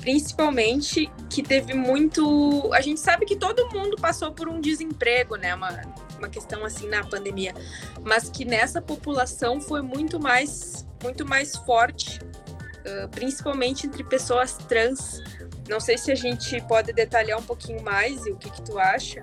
principalmente 0.05 1.11
que 1.31 1.43
teve 1.43 1.73
muito. 1.73 2.71
A 2.75 2.83
gente 2.83 3.01
sabe 3.01 3.25
que 3.25 3.35
todo 3.35 3.67
mundo 3.71 3.97
passou 3.97 4.33
por 4.33 4.51
um 4.51 4.61
desemprego, 4.61 5.37
né? 5.37 5.55
Uma, 5.55 5.81
uma 6.19 6.29
questão 6.29 6.63
assim 6.63 6.87
na 6.89 7.03
pandemia, 7.03 7.55
mas 8.03 8.29
que 8.29 8.45
nessa 8.45 8.83
população 8.83 9.63
foi 9.63 9.81
muito 9.81 10.21
mais, 10.21 10.87
muito 11.03 11.27
mais 11.27 11.57
forte, 11.57 12.21
uh, 12.21 13.09
principalmente 13.13 13.87
entre 13.87 14.05
pessoas 14.05 14.59
trans. 14.69 15.23
Não 15.69 15.81
sei 15.81 15.97
se 15.97 16.13
a 16.13 16.15
gente 16.15 16.61
pode 16.63 16.93
detalhar 16.93 17.39
um 17.39 17.43
pouquinho 17.43 17.83
mais 17.83 18.25
e 18.27 18.31
o 18.31 18.37
que, 18.37 18.51
que 18.51 18.63
tu 18.63 18.79
acha. 18.79 19.23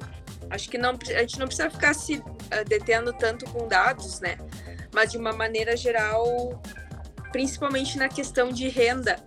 Acho 0.50 0.70
que 0.70 0.78
não, 0.78 0.98
a 1.16 1.20
gente 1.22 1.40
não 1.40 1.48
precisa 1.48 1.70
ficar 1.70 1.94
se 1.94 2.18
uh, 2.18 2.26
detendo 2.68 3.14
tanto 3.14 3.46
com 3.46 3.68
dados, 3.68 4.20
né? 4.20 4.38
Mas 4.94 5.12
de 5.12 5.18
uma 5.18 5.32
maneira 5.32 5.78
geral, 5.78 6.62
principalmente 7.32 7.98
na 7.98 8.10
questão 8.10 8.50
de 8.50 8.68
renda, 8.68 9.18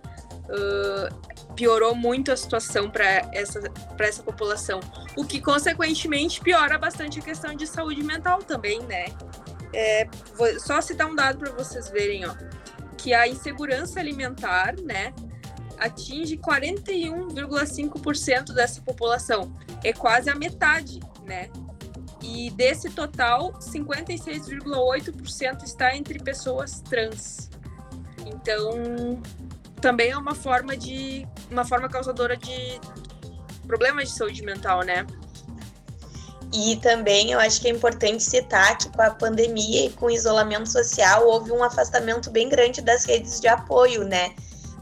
uh, 0.49 1.53
piorou 1.55 1.95
muito 1.95 2.31
a 2.31 2.37
situação 2.37 2.89
para 2.89 3.05
essa, 3.33 3.61
essa 3.97 4.21
população, 4.21 4.79
o 5.15 5.25
que 5.25 5.41
consequentemente 5.41 6.41
piora 6.41 6.77
bastante 6.77 7.19
a 7.19 7.21
questão 7.21 7.55
de 7.55 7.65
saúde 7.65 8.03
mental 8.03 8.43
também, 8.43 8.79
né? 8.83 9.05
É, 9.73 10.07
vou 10.35 10.59
só 10.59 10.79
citar 10.79 11.07
um 11.09 11.15
dado 11.15 11.39
para 11.39 11.51
vocês 11.51 11.89
verem, 11.89 12.25
ó, 12.25 12.35
que 12.97 13.13
a 13.13 13.27
insegurança 13.27 13.99
alimentar, 13.99 14.75
né, 14.81 15.13
atinge 15.79 16.37
41,5% 16.37 18.53
dessa 18.53 18.81
população, 18.81 19.51
é 19.83 19.91
quase 19.93 20.29
a 20.29 20.35
metade, 20.35 20.99
né? 21.25 21.49
E 22.21 22.51
desse 22.51 22.89
total, 22.89 23.53
56,8% 23.53 25.63
está 25.63 25.95
entre 25.95 26.19
pessoas 26.19 26.81
trans. 26.81 27.49
Então, 28.25 29.21
também 29.79 30.11
é 30.11 30.17
uma 30.17 30.33
forma 30.33 30.75
de 30.75 31.27
uma 31.51 31.63
forma 31.63 31.87
causadora 31.87 32.35
de 32.35 32.81
problemas 33.67 34.09
de 34.09 34.15
saúde 34.15 34.41
mental, 34.43 34.81
né? 34.83 35.05
E 36.53 36.77
também 36.77 37.31
eu 37.31 37.39
acho 37.39 37.59
que 37.59 37.67
é 37.67 37.71
importante 37.71 38.23
citar 38.23 38.77
que 38.77 38.87
com 38.89 39.01
a 39.01 39.09
pandemia 39.09 39.87
e 39.87 39.89
com 39.91 40.05
o 40.05 40.11
isolamento 40.11 40.69
social 40.69 41.27
houve 41.27 41.51
um 41.51 41.63
afastamento 41.63 42.31
bem 42.31 42.47
grande 42.47 42.81
das 42.81 43.03
redes 43.05 43.41
de 43.41 43.47
apoio, 43.47 44.05
né? 44.05 44.33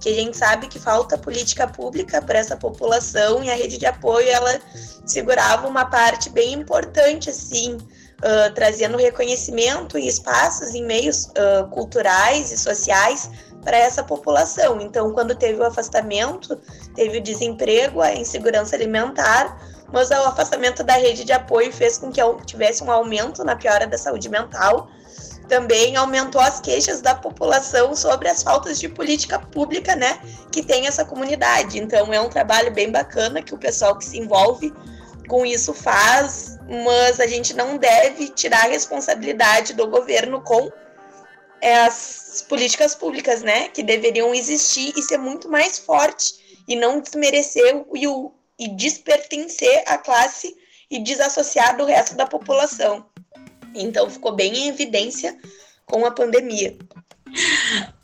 Que 0.03 0.09
a 0.09 0.13
gente 0.13 0.35
sabe 0.35 0.67
que 0.67 0.77
falta 0.77 1.17
política 1.17 1.65
pública 1.65 2.21
para 2.21 2.37
essa 2.37 2.57
população 2.57 3.41
e 3.41 3.49
a 3.49 3.55
rede 3.55 3.77
de 3.77 3.85
apoio 3.85 4.27
ela 4.27 4.59
segurava 5.05 5.65
uma 5.65 5.85
parte 5.85 6.29
bem 6.29 6.51
importante 6.51 7.29
assim, 7.29 7.75
uh, 7.75 8.53
trazendo 8.53 8.97
reconhecimento 8.97 9.97
e 9.97 10.05
espaços 10.05 10.75
em 10.75 10.85
meios 10.85 11.27
uh, 11.27 11.69
culturais 11.69 12.51
e 12.51 12.57
sociais 12.57 13.29
para 13.63 13.77
essa 13.77 14.03
população. 14.03 14.81
Então, 14.81 15.13
quando 15.13 15.35
teve 15.35 15.61
o 15.61 15.65
afastamento, 15.65 16.59
teve 16.95 17.19
o 17.19 17.21
desemprego, 17.21 18.01
a 18.01 18.13
insegurança 18.13 18.75
alimentar, 18.75 19.57
mas 19.89 20.09
o 20.09 20.15
afastamento 20.15 20.83
da 20.83 20.95
rede 20.95 21.23
de 21.23 21.31
apoio 21.31 21.71
fez 21.71 21.97
com 21.97 22.11
que 22.11 22.19
tivesse 22.45 22.83
um 22.83 22.91
aumento 22.91 23.41
na 23.45 23.55
piora 23.55 23.87
da 23.87 23.97
saúde 23.97 24.27
mental. 24.27 24.89
Também 25.47 25.95
aumentou 25.95 26.41
as 26.41 26.59
queixas 26.59 27.01
da 27.01 27.13
população 27.13 27.95
sobre 27.95 28.29
as 28.29 28.41
faltas 28.41 28.79
de 28.79 28.87
política 28.87 29.39
pública, 29.39 29.95
né, 29.95 30.19
que 30.51 30.63
tem 30.63 30.87
essa 30.87 31.03
comunidade. 31.03 31.79
Então, 31.79 32.13
é 32.13 32.19
um 32.19 32.29
trabalho 32.29 32.71
bem 32.71 32.91
bacana 32.91 33.41
que 33.41 33.53
o 33.53 33.57
pessoal 33.57 33.97
que 33.97 34.05
se 34.05 34.17
envolve 34.17 34.73
com 35.27 35.45
isso 35.45 35.73
faz, 35.73 36.57
mas 36.85 37.19
a 37.19 37.27
gente 37.27 37.53
não 37.53 37.77
deve 37.77 38.29
tirar 38.29 38.65
a 38.65 38.69
responsabilidade 38.69 39.73
do 39.73 39.87
governo 39.87 40.41
com 40.41 40.71
as 41.81 42.45
políticas 42.47 42.93
públicas, 42.93 43.41
né, 43.41 43.69
que 43.69 43.83
deveriam 43.83 44.33
existir 44.33 44.93
e 44.97 45.01
ser 45.01 45.17
muito 45.17 45.49
mais 45.49 45.79
forte 45.79 46.63
e 46.67 46.75
não 46.75 46.99
desmerecer 46.99 47.85
e, 47.93 48.07
o, 48.07 48.31
e 48.59 48.67
despertencer 48.69 49.83
à 49.87 49.97
classe 49.97 50.55
e 50.89 50.99
desassociar 50.99 51.77
do 51.77 51.85
resto 51.85 52.15
da 52.15 52.25
população. 52.25 53.05
Então 53.75 54.09
ficou 54.09 54.33
bem 54.33 54.53
em 54.55 54.67
evidência 54.69 55.37
com 55.85 56.05
a 56.05 56.11
pandemia. 56.11 56.77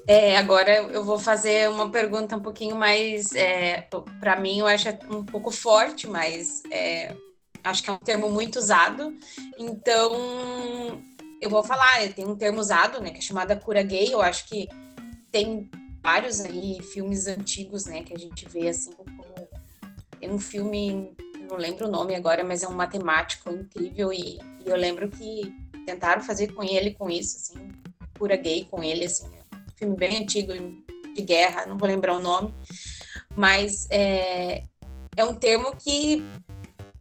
É, 0.08 0.38
agora 0.38 0.76
eu 0.76 1.04
vou 1.04 1.20
fazer 1.20 1.70
uma 1.70 1.90
pergunta 1.92 2.36
um 2.36 2.42
pouquinho 2.42 2.76
mais, 2.76 3.34
é, 3.36 3.88
para 4.20 4.40
mim 4.40 4.60
eu 4.60 4.68
acho 4.68 4.90
um 5.10 5.24
pouco 5.24 5.52
forte, 5.52 6.08
mas 6.08 6.64
é, 6.72 7.16
acho 7.64 7.84
que 7.84 7.90
é 7.90 7.94
um 7.94 7.98
termo 7.98 8.30
muito 8.30 8.58
usado. 8.58 9.16
Então, 9.58 11.00
eu 11.40 11.50
vou 11.50 11.64
falar, 11.64 12.12
tem 12.14 12.26
um 12.26 12.36
termo 12.36 12.60
usado, 12.60 13.00
né, 13.00 13.12
que 13.12 13.20
é 13.20 13.22
chamada 13.22 13.56
cura 13.56 13.84
gay. 13.84 14.12
Eu 14.12 14.22
acho 14.22 14.48
que 14.48 14.68
tem 15.32 15.70
vários 16.02 16.40
aí 16.42 16.82
filmes 16.82 17.28
antigos, 17.28 17.86
né, 17.86 18.02
que 18.04 18.14
a 18.14 18.18
gente 18.18 18.48
vê 18.50 18.68
assim 18.70 18.92
como 18.94 19.10
tem 20.20 20.30
um 20.30 20.40
filme, 20.40 21.16
não 21.50 21.58
lembro 21.58 21.88
o 21.88 21.92
nome 21.92 22.16
agora, 22.16 22.44
mas 22.44 22.64
é 22.64 22.68
um 22.68 22.74
matemático 22.74 23.50
incrível 23.50 24.14
e, 24.14 24.40
e 24.66 24.70
eu 24.70 24.76
lembro 24.76 25.10
que 25.10 25.54
tentaram 25.86 26.22
fazer 26.22 26.54
com 26.54 26.64
ele 26.64 26.94
com 26.94 27.10
isso, 27.10 27.38
assim, 27.38 27.72
cura 28.18 28.36
gay 28.36 28.68
com 28.70 28.84
ele, 28.84 29.06
assim, 29.06 29.30
filme 29.76 29.96
bem 29.96 30.22
antigo 30.22 30.54
de 31.16 31.22
guerra, 31.22 31.66
não 31.66 31.78
vou 31.78 31.88
lembrar 31.88 32.16
o 32.16 32.22
nome, 32.22 32.54
mas 33.36 33.88
é, 33.90 34.64
é 35.16 35.24
um 35.24 35.34
termo 35.34 35.76
que 35.76 36.24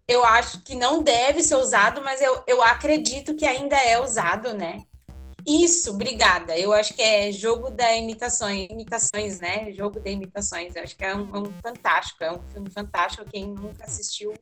eu 0.07 0.25
acho 0.25 0.63
que 0.63 0.75
não 0.75 1.03
deve 1.03 1.43
ser 1.43 1.57
usado, 1.57 2.01
mas 2.03 2.23
eu, 2.23 2.43
eu 2.47 2.63
acredito 2.63 3.35
que 3.35 3.45
ainda 3.45 3.77
é 3.77 4.01
usado, 4.01 4.55
né? 4.55 4.83
Isso, 5.46 5.90
obrigada. 5.92 6.59
Eu 6.59 6.72
acho 6.72 6.94
que 6.94 7.03
é 7.03 7.33
jogo 7.33 7.70
da 7.70 7.96
imitações, 7.96 8.68
imitações, 8.70 9.40
né? 9.40 9.72
Jogo 9.72 10.01
de 10.01 10.11
imitações. 10.11 10.74
Eu 10.77 10.83
acho 10.83 10.96
que 10.96 11.05
é 11.05 11.14
um, 11.14 11.35
é 11.35 11.38
um 11.38 11.53
fantástico, 11.62 12.24
é 12.24 12.33
um 12.33 12.42
filme 12.53 12.70
fantástico. 12.70 13.24
Quem 13.31 13.46
nunca 13.48 13.85
assistiu 13.85 14.35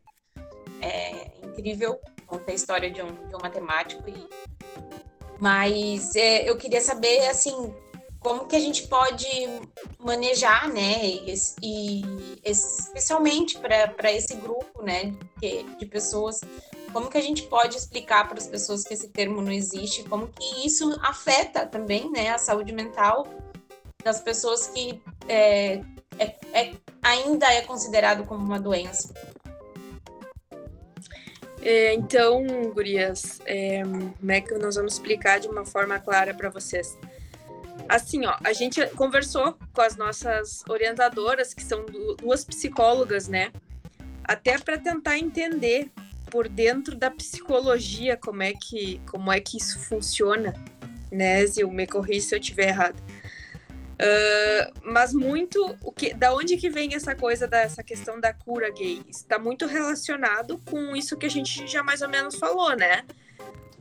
é 0.80 1.30
incrível. 1.44 2.00
Conta 2.26 2.50
a 2.50 2.54
história 2.54 2.90
de 2.90 3.02
um, 3.02 3.28
de 3.28 3.36
um 3.36 3.38
matemático. 3.40 4.02
E... 4.08 4.28
Mas 5.40 6.16
é, 6.16 6.48
eu 6.48 6.56
queria 6.56 6.80
saber, 6.80 7.26
assim, 7.28 7.74
como 8.26 8.44
que 8.44 8.56
a 8.56 8.60
gente 8.60 8.88
pode 8.88 9.28
manejar, 10.00 10.68
né, 10.68 10.98
e, 11.00 11.32
e 11.62 12.02
especialmente 12.42 13.56
para 13.56 14.10
esse 14.10 14.34
grupo, 14.34 14.82
né, 14.82 15.14
de, 15.38 15.62
de 15.76 15.86
pessoas, 15.86 16.40
como 16.92 17.08
que 17.08 17.16
a 17.16 17.20
gente 17.20 17.42
pode 17.44 17.76
explicar 17.76 18.26
para 18.28 18.38
as 18.38 18.48
pessoas 18.48 18.82
que 18.82 18.94
esse 18.94 19.06
termo 19.10 19.40
não 19.40 19.52
existe, 19.52 20.02
como 20.02 20.26
que 20.26 20.66
isso 20.66 20.98
afeta 21.04 21.64
também, 21.64 22.10
né, 22.10 22.30
a 22.30 22.38
saúde 22.38 22.72
mental 22.72 23.28
das 24.02 24.20
pessoas 24.20 24.66
que 24.66 25.00
é, 25.28 25.74
é, 26.18 26.34
é 26.52 26.72
ainda 27.02 27.46
é 27.52 27.60
considerado 27.60 28.26
como 28.26 28.44
uma 28.44 28.58
doença. 28.58 29.14
É, 31.62 31.94
então, 31.94 32.44
gurias, 32.74 33.38
como 34.18 34.32
é 34.32 34.40
que 34.40 34.52
nós 34.54 34.74
vamos 34.74 34.94
explicar 34.94 35.38
de 35.38 35.46
uma 35.46 35.64
forma 35.64 36.00
clara 36.00 36.34
para 36.34 36.50
vocês? 36.50 36.98
Assim, 37.88 38.26
ó, 38.26 38.36
a 38.42 38.52
gente 38.52 38.84
conversou 38.88 39.56
com 39.72 39.80
as 39.80 39.96
nossas 39.96 40.62
orientadoras, 40.68 41.54
que 41.54 41.62
são 41.62 41.84
duas 42.18 42.44
psicólogas, 42.44 43.28
né? 43.28 43.52
Até 44.24 44.58
para 44.58 44.78
tentar 44.78 45.18
entender 45.18 45.90
por 46.30 46.48
dentro 46.48 46.96
da 46.96 47.10
psicologia 47.10 48.16
como 48.16 48.42
é 48.42 48.52
que 48.52 49.00
como 49.06 49.32
é 49.32 49.40
que 49.40 49.56
isso 49.58 49.78
funciona, 49.78 50.52
né? 51.10 51.46
Zil, 51.46 51.70
me 51.70 51.86
corri 51.86 52.20
se 52.20 52.34
eu 52.34 52.40
estiver 52.40 52.68
errado. 52.68 53.00
Uh, 53.96 54.92
mas 54.92 55.14
muito 55.14 55.74
o 55.82 55.90
que 55.90 56.12
da 56.12 56.34
onde 56.34 56.58
que 56.58 56.68
vem 56.68 56.94
essa 56.94 57.14
coisa 57.14 57.48
dessa 57.48 57.82
questão 57.82 58.20
da 58.20 58.30
cura 58.30 58.70
gay 58.70 59.02
está 59.08 59.38
muito 59.38 59.64
relacionado 59.64 60.60
com 60.66 60.94
isso 60.94 61.16
que 61.16 61.24
a 61.24 61.30
gente 61.30 61.66
já 61.66 61.82
mais 61.82 62.02
ou 62.02 62.08
menos 62.10 62.34
falou 62.34 62.76
né 62.76 63.06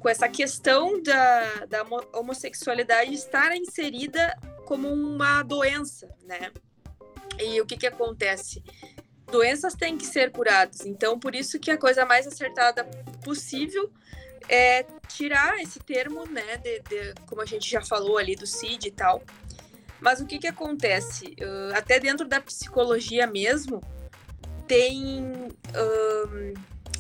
com 0.06 0.10
essa 0.10 0.30
questão 0.30 1.02
da, 1.02 1.66
da 1.66 1.84
homossexualidade 2.14 3.12
estar 3.12 3.58
inserida 3.58 4.38
como 4.68 4.88
uma 4.88 5.42
doença, 5.42 6.08
né? 6.24 6.52
E 7.40 7.60
o 7.60 7.66
que 7.66 7.76
que 7.76 7.88
acontece? 7.88 8.64
doenças 9.32 9.74
têm 9.74 9.98
que 9.98 10.06
ser 10.06 10.32
curadas. 10.32 10.86
Então, 10.86 11.20
por 11.20 11.34
isso 11.34 11.58
que 11.58 11.72
a 11.72 11.78
coisa 11.78 12.06
mais 12.06 12.28
acertada 12.28 12.84
possível 13.24 13.92
é 14.48 14.86
tirar 15.08 15.60
esse 15.60 15.80
termo, 15.80 16.24
né, 16.28 16.58
de, 16.58 16.82
de, 16.82 17.16
como 17.26 17.42
a 17.42 17.46
gente 17.48 17.68
já 17.68 17.82
falou 17.82 18.20
ali 18.20 18.36
do 18.36 18.46
CID 18.46 18.90
e 18.90 18.92
tal. 18.92 19.24
Mas 20.00 20.22
o 20.22 20.28
que 20.28 20.38
que 20.38 20.46
acontece? 20.46 21.36
Uh, 21.42 21.76
até 21.76 22.00
dentro 22.00 22.28
da 22.28 22.40
psicologia 22.40 23.26
mesmo, 23.26 23.82
tem 24.68 25.24
um, 25.24 26.54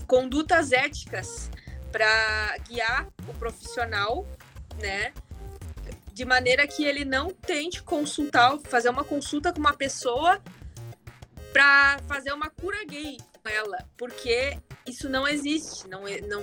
condutas 0.07 0.71
éticas 0.71 1.51
para 1.95 2.57
guiar 2.67 3.07
o 3.25 3.33
profissional, 3.35 4.27
né, 4.81 5.13
de 6.11 6.25
maneira 6.25 6.67
que 6.67 6.83
ele 6.83 7.05
não 7.05 7.29
tente 7.29 7.81
consultar, 7.81 8.59
fazer 8.65 8.89
uma 8.89 9.05
consulta 9.05 9.53
com 9.53 9.61
uma 9.61 9.73
pessoa 9.73 10.41
para 11.53 11.97
fazer 12.05 12.33
uma 12.33 12.49
cura 12.49 12.83
gay 12.83 13.15
com 13.41 13.47
ela, 13.47 13.77
porque 13.95 14.59
isso 14.85 15.07
não 15.07 15.25
existe, 15.25 15.87
não, 15.87 16.01
não 16.01 16.41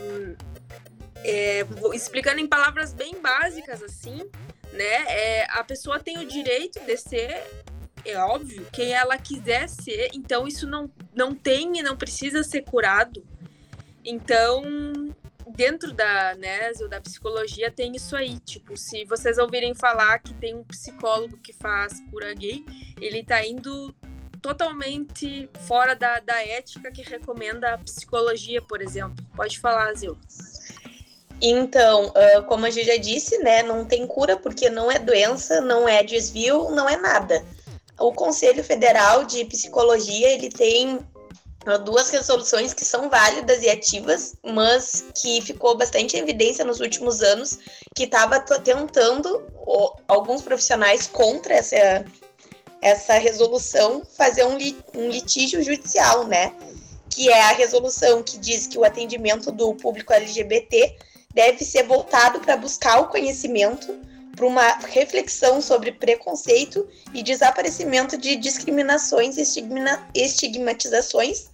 é, 1.22 1.66
explicando 1.92 2.40
em 2.40 2.46
palavras 2.46 2.94
bem 2.94 3.20
básicas 3.20 3.82
assim, 3.82 4.22
né? 4.72 5.04
É, 5.06 5.44
a 5.50 5.62
pessoa 5.62 6.00
tem 6.00 6.16
o 6.16 6.26
direito 6.26 6.80
de 6.80 6.96
ser, 6.96 7.44
é 8.06 8.16
óbvio, 8.16 8.66
quem 8.72 8.94
ela 8.94 9.18
quiser 9.18 9.68
ser. 9.68 10.08
Então 10.14 10.48
isso 10.48 10.66
não 10.66 10.90
não 11.14 11.34
tem 11.34 11.78
e 11.78 11.82
não 11.82 11.94
precisa 11.94 12.42
ser 12.42 12.62
curado. 12.62 13.22
Então 14.02 14.64
dentro 15.56 15.92
da 15.92 16.34
né, 16.34 16.72
da 16.88 17.00
psicologia 17.00 17.70
tem 17.70 17.94
isso 17.94 18.16
aí. 18.16 18.38
Tipo, 18.40 18.76
se 18.76 19.04
vocês 19.04 19.38
ouvirem 19.38 19.74
falar 19.74 20.18
que 20.18 20.34
tem 20.34 20.54
um 20.54 20.64
psicólogo 20.64 21.38
que 21.38 21.52
faz 21.52 22.00
cura 22.10 22.34
gay, 22.34 22.64
ele 23.00 23.22
tá 23.24 23.44
indo 23.44 23.94
totalmente 24.40 25.48
fora 25.66 25.94
da, 25.94 26.18
da 26.18 26.44
ética 26.44 26.90
que 26.90 27.02
recomenda 27.02 27.74
a 27.74 27.78
psicologia, 27.78 28.60
por 28.60 28.82
exemplo. 28.82 29.24
Pode 29.36 29.58
falar, 29.60 29.94
Zil. 29.94 30.18
Então, 31.40 32.12
como 32.46 32.66
a 32.66 32.70
gente 32.70 32.86
já 32.86 32.96
disse, 32.96 33.38
né, 33.38 33.62
não 33.62 33.84
tem 33.84 34.06
cura 34.06 34.36
porque 34.36 34.70
não 34.70 34.90
é 34.90 34.98
doença, 34.98 35.60
não 35.60 35.88
é 35.88 36.02
desvio, 36.02 36.70
não 36.70 36.88
é 36.88 36.96
nada. 36.96 37.44
O 37.98 38.12
Conselho 38.12 38.62
Federal 38.64 39.24
de 39.24 39.44
Psicologia, 39.44 40.32
ele 40.32 40.48
tem 40.48 41.00
duas 41.84 42.10
resoluções 42.10 42.74
que 42.74 42.84
são 42.84 43.08
válidas 43.08 43.62
e 43.62 43.70
ativas, 43.70 44.34
mas 44.42 45.04
que 45.14 45.40
ficou 45.40 45.76
bastante 45.76 46.16
evidência 46.16 46.64
nos 46.64 46.80
últimos 46.80 47.22
anos, 47.22 47.58
que 47.94 48.04
estava 48.04 48.40
tentando 48.40 49.42
alguns 50.08 50.42
profissionais 50.42 51.06
contra 51.06 51.54
essa, 51.54 52.04
essa 52.80 53.14
resolução 53.14 54.02
fazer 54.16 54.44
um, 54.44 54.58
um 54.94 55.08
litígio 55.08 55.62
judicial, 55.62 56.26
né? 56.26 56.52
Que 57.08 57.30
é 57.30 57.42
a 57.42 57.52
resolução 57.52 58.22
que 58.22 58.38
diz 58.38 58.66
que 58.66 58.78
o 58.78 58.84
atendimento 58.84 59.52
do 59.52 59.74
público 59.74 60.12
LGBT 60.12 60.96
deve 61.32 61.64
ser 61.64 61.84
voltado 61.84 62.40
para 62.40 62.56
buscar 62.56 63.00
o 63.00 63.08
conhecimento, 63.08 63.96
para 64.34 64.46
uma 64.46 64.66
reflexão 64.88 65.60
sobre 65.60 65.92
preconceito 65.92 66.88
e 67.12 67.22
desaparecimento 67.22 68.16
de 68.16 68.34
discriminações 68.36 69.36
e 69.36 69.42
estigma, 69.42 70.08
estigmatizações 70.14 71.51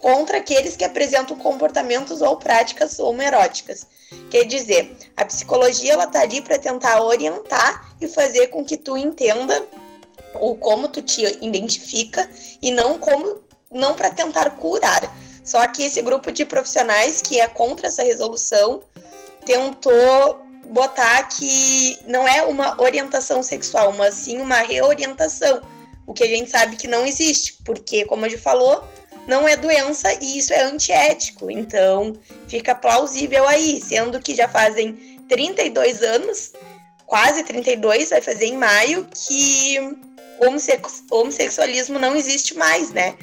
contra 0.00 0.38
aqueles 0.38 0.76
que 0.76 0.84
apresentam 0.84 1.36
comportamentos 1.36 2.22
ou 2.22 2.36
práticas 2.36 2.98
homoeróticas. 2.98 3.86
Quer 4.30 4.44
dizer, 4.44 4.96
a 5.16 5.24
psicologia 5.24 5.92
ela 5.92 6.06
tá 6.06 6.20
ali 6.20 6.40
para 6.40 6.58
tentar 6.58 7.02
orientar 7.02 7.94
e 8.00 8.08
fazer 8.08 8.48
com 8.48 8.64
que 8.64 8.76
tu 8.76 8.96
entenda 8.96 9.66
o 10.34 10.54
como 10.54 10.88
tu 10.88 11.02
te 11.02 11.22
identifica 11.44 12.28
e 12.62 12.70
não 12.70 12.98
como 12.98 13.40
não 13.70 13.94
para 13.94 14.10
tentar 14.10 14.50
curar. 14.50 15.14
Só 15.44 15.66
que 15.68 15.84
esse 15.84 16.02
grupo 16.02 16.30
de 16.30 16.44
profissionais 16.44 17.22
que 17.22 17.40
é 17.40 17.46
contra 17.46 17.88
essa 17.88 18.02
resolução 18.02 18.82
tentou 19.44 20.48
botar 20.68 21.22
que 21.24 21.98
não 22.06 22.28
é 22.28 22.42
uma 22.42 22.80
orientação 22.80 23.42
sexual, 23.42 23.92
mas 23.92 24.14
sim 24.14 24.38
uma 24.38 24.58
reorientação, 24.58 25.62
o 26.06 26.12
que 26.12 26.22
a 26.22 26.26
gente 26.26 26.50
sabe 26.50 26.76
que 26.76 26.86
não 26.86 27.06
existe, 27.06 27.58
porque, 27.64 28.04
como 28.04 28.24
a 28.24 28.28
gente 28.28 28.40
falou, 28.40 28.84
não 29.28 29.46
é 29.46 29.56
doença 29.56 30.12
e 30.22 30.38
isso 30.38 30.52
é 30.54 30.62
antiético. 30.62 31.50
Então, 31.50 32.14
fica 32.48 32.74
plausível 32.74 33.46
aí, 33.46 33.80
sendo 33.80 34.18
que 34.18 34.34
já 34.34 34.48
fazem 34.48 34.94
32 35.28 36.02
anos, 36.02 36.52
quase 37.06 37.44
32, 37.44 38.08
vai 38.08 38.22
fazer 38.22 38.46
em 38.46 38.56
maio, 38.56 39.06
que 39.14 39.76
homossexualismo 41.10 41.98
não 41.98 42.16
existe 42.16 42.54
mais, 42.54 42.90
né? 42.90 43.16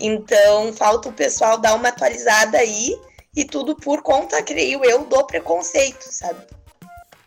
Então, 0.00 0.72
falta 0.72 1.08
o 1.08 1.12
pessoal 1.12 1.56
dar 1.56 1.74
uma 1.74 1.88
atualizada 1.88 2.58
aí 2.58 2.98
e 3.36 3.44
tudo 3.44 3.76
por 3.76 4.02
conta, 4.02 4.42
creio 4.42 4.84
eu, 4.84 5.04
do 5.04 5.24
preconceito, 5.24 6.02
sabe? 6.02 6.44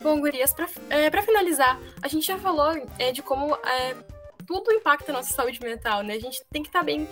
Bom, 0.02 0.20
Gurias, 0.20 0.54
para 0.54 0.68
é, 0.90 1.22
finalizar, 1.22 1.80
a 2.02 2.08
gente 2.10 2.28
já 2.28 2.38
falou 2.38 2.76
é, 3.00 3.12
de 3.14 3.22
como 3.22 3.56
é, 3.56 3.96
tudo 4.46 4.72
impacta 4.74 5.12
a 5.12 5.16
nossa 5.16 5.34
saúde 5.34 5.60
mental, 5.62 6.04
né? 6.04 6.16
A 6.16 6.20
gente 6.20 6.44
tem 6.52 6.62
que 6.62 6.70
estar 6.70 6.80
tá 6.80 6.86
bem 6.86 7.08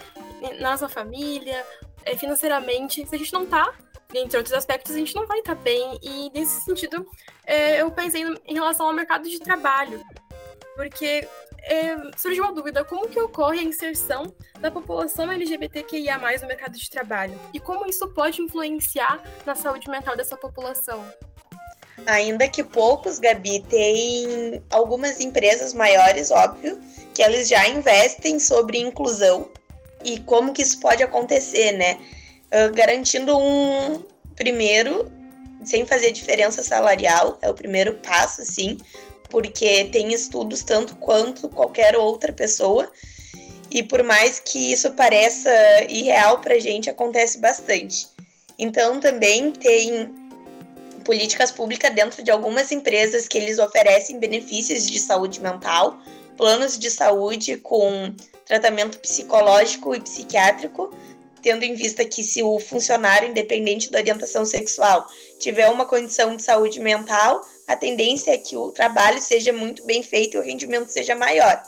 na 0.60 0.72
nossa 0.72 0.90
família, 0.90 1.66
é, 2.06 2.16
financeiramente. 2.16 3.08
Se 3.08 3.16
a 3.16 3.18
gente 3.18 3.34
não 3.34 3.46
tá, 3.46 3.74
entre 4.14 4.38
outros 4.38 4.56
aspectos, 4.56 4.94
a 4.94 4.98
gente 4.98 5.16
não 5.16 5.26
vai 5.26 5.40
estar 5.40 5.56
tá 5.56 5.62
bem. 5.62 6.00
E 6.02 6.30
nesse 6.34 6.62
sentido, 6.62 7.06
é, 7.46 7.82
eu 7.82 7.92
pensei 7.92 8.24
em 8.46 8.54
relação 8.54 8.88
ao 8.88 8.94
mercado 8.94 9.30
de 9.30 9.40
trabalho. 9.40 10.02
Porque 10.76 11.28
é, 11.64 11.96
surgiu 12.18 12.44
uma 12.44 12.54
dúvida: 12.54 12.84
como 12.84 13.08
que 13.08 13.20
ocorre 13.20 13.60
a 13.60 13.64
inserção 13.64 14.34
da 14.60 14.70
população 14.72 15.32
LGBTQIA 15.32 16.18
no 16.18 16.48
mercado 16.48 16.78
de 16.78 16.90
trabalho? 16.90 17.40
E 17.54 17.60
como 17.60 17.86
isso 17.88 18.08
pode 18.10 18.42
influenciar 18.42 19.22
na 19.46 19.56
saúde 19.56 19.90
mental 19.90 20.16
dessa 20.16 20.36
população? 20.36 21.06
Ainda 22.06 22.50
que 22.50 22.64
poucos, 22.64 23.20
Gabi, 23.20 23.62
tem 23.64 24.64
algumas 24.72 25.20
empresas 25.20 25.74
maiores, 25.74 26.32
óbvio, 26.32 26.82
que 27.14 27.22
eles 27.22 27.48
já 27.48 27.68
investem 27.68 28.40
sobre 28.40 28.80
inclusão 28.80 29.50
e 30.04 30.20
como 30.20 30.54
que 30.54 30.62
isso 30.62 30.80
pode 30.80 31.04
acontecer, 31.04 31.72
né? 31.74 31.98
Uh, 32.52 32.74
garantindo 32.74 33.38
um 33.38 34.04
primeiro, 34.36 35.12
sem 35.64 35.86
fazer 35.86 36.12
diferença 36.12 36.64
salarial, 36.64 37.38
é 37.42 37.50
o 37.50 37.54
primeiro 37.54 37.96
passo, 37.96 38.42
assim, 38.42 38.78
porque 39.30 39.86
tem 39.86 40.14
estudos 40.14 40.64
tanto 40.64 40.96
quanto 40.98 41.50
qualquer 41.50 41.96
outra 41.96 42.32
pessoa. 42.32 42.92
E 43.72 43.82
por 43.82 44.04
mais 44.04 44.40
que 44.40 44.72
isso 44.72 44.92
pareça 44.92 45.50
irreal 45.90 46.40
para 46.40 46.56
a 46.56 46.60
gente, 46.60 46.90
acontece 46.90 47.40
bastante. 47.40 48.08
Então 48.60 49.00
também 49.00 49.52
tem 49.52 50.14
políticas 51.04 51.52
públicas 51.52 51.94
dentro 51.94 52.24
de 52.24 52.32
algumas 52.32 52.72
empresas 52.72 53.28
que 53.28 53.38
eles 53.38 53.60
oferecem 53.60 54.20
benefícios 54.20 54.86
de 54.86 55.00
saúde 55.00 55.42
mental, 55.42 56.00
planos 56.38 56.78
de 56.78 56.90
saúde 56.90 57.58
com 57.58 58.14
tratamento 58.54 59.00
psicológico 59.00 59.96
e 59.96 60.00
psiquiátrico, 60.00 60.94
tendo 61.42 61.64
em 61.64 61.74
vista 61.74 62.06
que 62.06 62.24
se 62.24 62.44
o 62.44 62.60
funcionário, 62.60 63.30
independente 63.30 63.92
da 63.92 63.98
orientação 63.98 64.46
sexual, 64.46 65.08
tiver 65.40 65.68
uma 65.70 65.86
condição 65.86 66.36
de 66.36 66.44
saúde 66.44 66.80
mental, 66.80 67.42
a 67.68 67.76
tendência 67.76 68.32
é 68.32 68.38
que 68.38 68.56
o 68.56 68.72
trabalho 68.72 69.20
seja 69.20 69.52
muito 69.52 69.84
bem 69.86 70.04
feito 70.04 70.38
e 70.38 70.40
o 70.40 70.44
rendimento 70.44 70.90
seja 70.90 71.16
maior. 71.16 71.64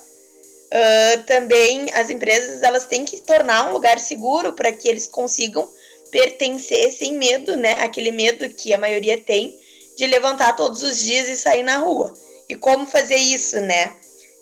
Uh, 0.68 1.24
também 1.24 1.92
as 1.94 2.12
empresas 2.12 2.62
elas 2.62 2.86
têm 2.86 3.04
que 3.04 3.20
tornar 3.22 3.70
um 3.70 3.74
lugar 3.74 3.98
seguro 4.00 4.54
para 4.54 4.72
que 4.72 4.88
eles 4.88 5.08
consigam 5.08 5.68
pertencer 6.12 6.92
sem 6.92 7.14
medo, 7.14 7.58
né? 7.58 7.74
Aquele 7.80 8.12
medo 8.12 8.48
que 8.50 8.74
a 8.74 8.78
maioria 8.78 9.20
tem 9.20 9.58
de 9.98 10.06
levantar 10.06 10.56
todos 10.56 10.84
os 10.84 11.00
dias 11.00 11.28
e 11.30 11.36
sair 11.36 11.64
na 11.64 11.78
rua. 11.78 12.14
E 12.48 12.56
como 12.56 12.86
fazer 12.86 13.18
isso, 13.18 13.60
né? 13.62 13.96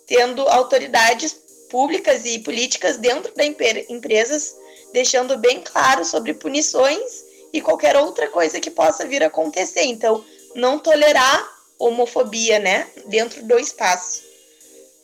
Tendo 0.06 0.42
autoridades 0.50 1.43
públicas 1.74 2.24
e 2.24 2.38
políticas 2.38 2.98
dentro 2.98 3.34
das 3.34 3.48
empresas, 3.90 4.56
deixando 4.94 5.40
bem 5.40 5.60
claro 5.60 6.06
sobre 6.06 6.36
punições 6.36 7.26
e 7.52 7.60
qualquer 7.60 7.98
outra 7.98 8.30
coisa 8.30 8.60
que 8.60 8.70
possa 8.70 9.08
vir 9.08 9.24
a 9.24 9.26
acontecer. 9.26 9.82
Então, 9.82 10.24
não 10.54 10.78
tolerar 10.78 11.52
homofobia, 11.80 12.60
né, 12.60 12.88
dentro 13.08 13.42
do 13.44 13.58
espaço. 13.58 14.22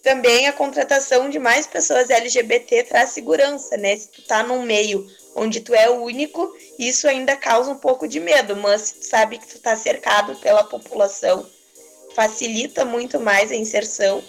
Também 0.03 0.47
a 0.47 0.53
contratação 0.53 1.27
de 1.27 1.39
mais 1.39 1.65
pessoas 1.65 2.12
LGBT 2.12 2.84
traz 2.84 3.10
segurança, 3.10 3.75
né? 3.75 3.97
Se 3.97 4.08
tu 4.10 4.21
tá 4.21 4.43
num 4.43 4.62
meio 4.62 5.10
onde 5.36 5.62
tu 5.62 5.73
é 5.73 5.89
o 5.89 6.03
único, 6.03 6.55
isso 6.77 7.08
ainda 7.08 7.36
causa 7.36 7.71
um 7.71 7.77
pouco 7.77 8.08
de 8.08 8.19
medo, 8.19 8.55
mas 8.55 8.82
se 8.82 8.93
tu 8.99 9.05
sabe 9.08 9.39
que 9.39 9.47
tu 9.47 9.60
tá 9.60 9.75
cercado 9.75 10.36
pela 10.36 10.63
população, 10.63 11.49
facilita 12.13 12.86
muito 12.86 13.19
mais 13.19 13.51
a 13.51 13.55
inserção. 13.55 14.23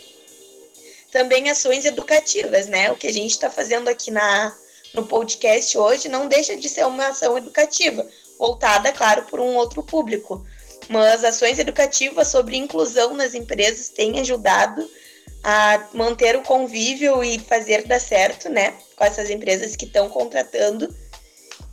Também 1.10 1.50
ações 1.50 1.84
educativas, 1.84 2.66
né? 2.66 2.90
O 2.90 2.96
que 2.96 3.06
a 3.06 3.12
gente 3.12 3.32
está 3.32 3.50
fazendo 3.50 3.88
aqui 3.88 4.10
na, 4.10 4.54
no 4.94 5.06
podcast 5.06 5.76
hoje 5.76 6.08
não 6.08 6.28
deixa 6.28 6.56
de 6.56 6.68
ser 6.68 6.86
uma 6.86 7.08
ação 7.08 7.36
educativa, 7.36 8.06
voltada, 8.38 8.92
claro, 8.92 9.22
por 9.24 9.40
um 9.40 9.56
outro 9.56 9.82
público 9.82 10.44
mas 10.90 11.22
ações 11.22 11.60
educativas 11.60 12.26
sobre 12.26 12.56
inclusão 12.56 13.14
nas 13.14 13.32
empresas 13.32 13.88
têm 13.88 14.18
ajudado 14.18 14.90
a 15.42 15.88
manter 15.94 16.34
o 16.34 16.42
convívio 16.42 17.22
e 17.22 17.38
fazer 17.38 17.86
dar 17.86 18.00
certo, 18.00 18.48
né, 18.48 18.74
com 18.96 19.04
essas 19.04 19.30
empresas 19.30 19.76
que 19.76 19.84
estão 19.84 20.08
contratando 20.08 20.92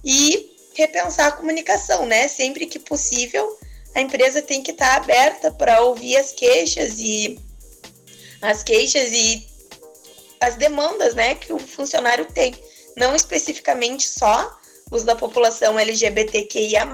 e 0.06 0.56
repensar 0.76 1.28
a 1.28 1.32
comunicação, 1.32 2.06
né? 2.06 2.28
Sempre 2.28 2.67
que 2.67 2.78
possível, 2.78 3.58
a 3.95 4.02
empresa 4.02 4.39
tem 4.39 4.62
que 4.62 4.69
estar 4.69 4.97
aberta 4.97 5.52
para 5.52 5.82
ouvir 5.82 6.15
as 6.15 6.32
queixas 6.32 7.00
e 7.00 7.39
as 8.41 8.63
queixas 8.63 9.12
e 9.12 9.47
as 10.39 10.56
demandas, 10.56 11.15
né, 11.15 11.36
que 11.36 11.52
o 11.52 11.60
funcionário 11.60 12.26
tem, 12.26 12.56
não 12.95 13.15
especificamente 13.15 14.08
só 14.08 14.58
os 14.91 15.04
da 15.04 15.15
população 15.15 15.78
LGBTQIA+, 15.78 16.86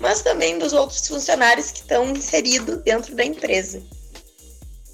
mas 0.00 0.22
também 0.22 0.58
dos 0.58 0.72
outros 0.72 1.06
funcionários 1.06 1.70
que 1.70 1.80
estão 1.80 2.10
inseridos 2.10 2.82
dentro 2.82 3.14
da 3.14 3.24
empresa. 3.24 3.82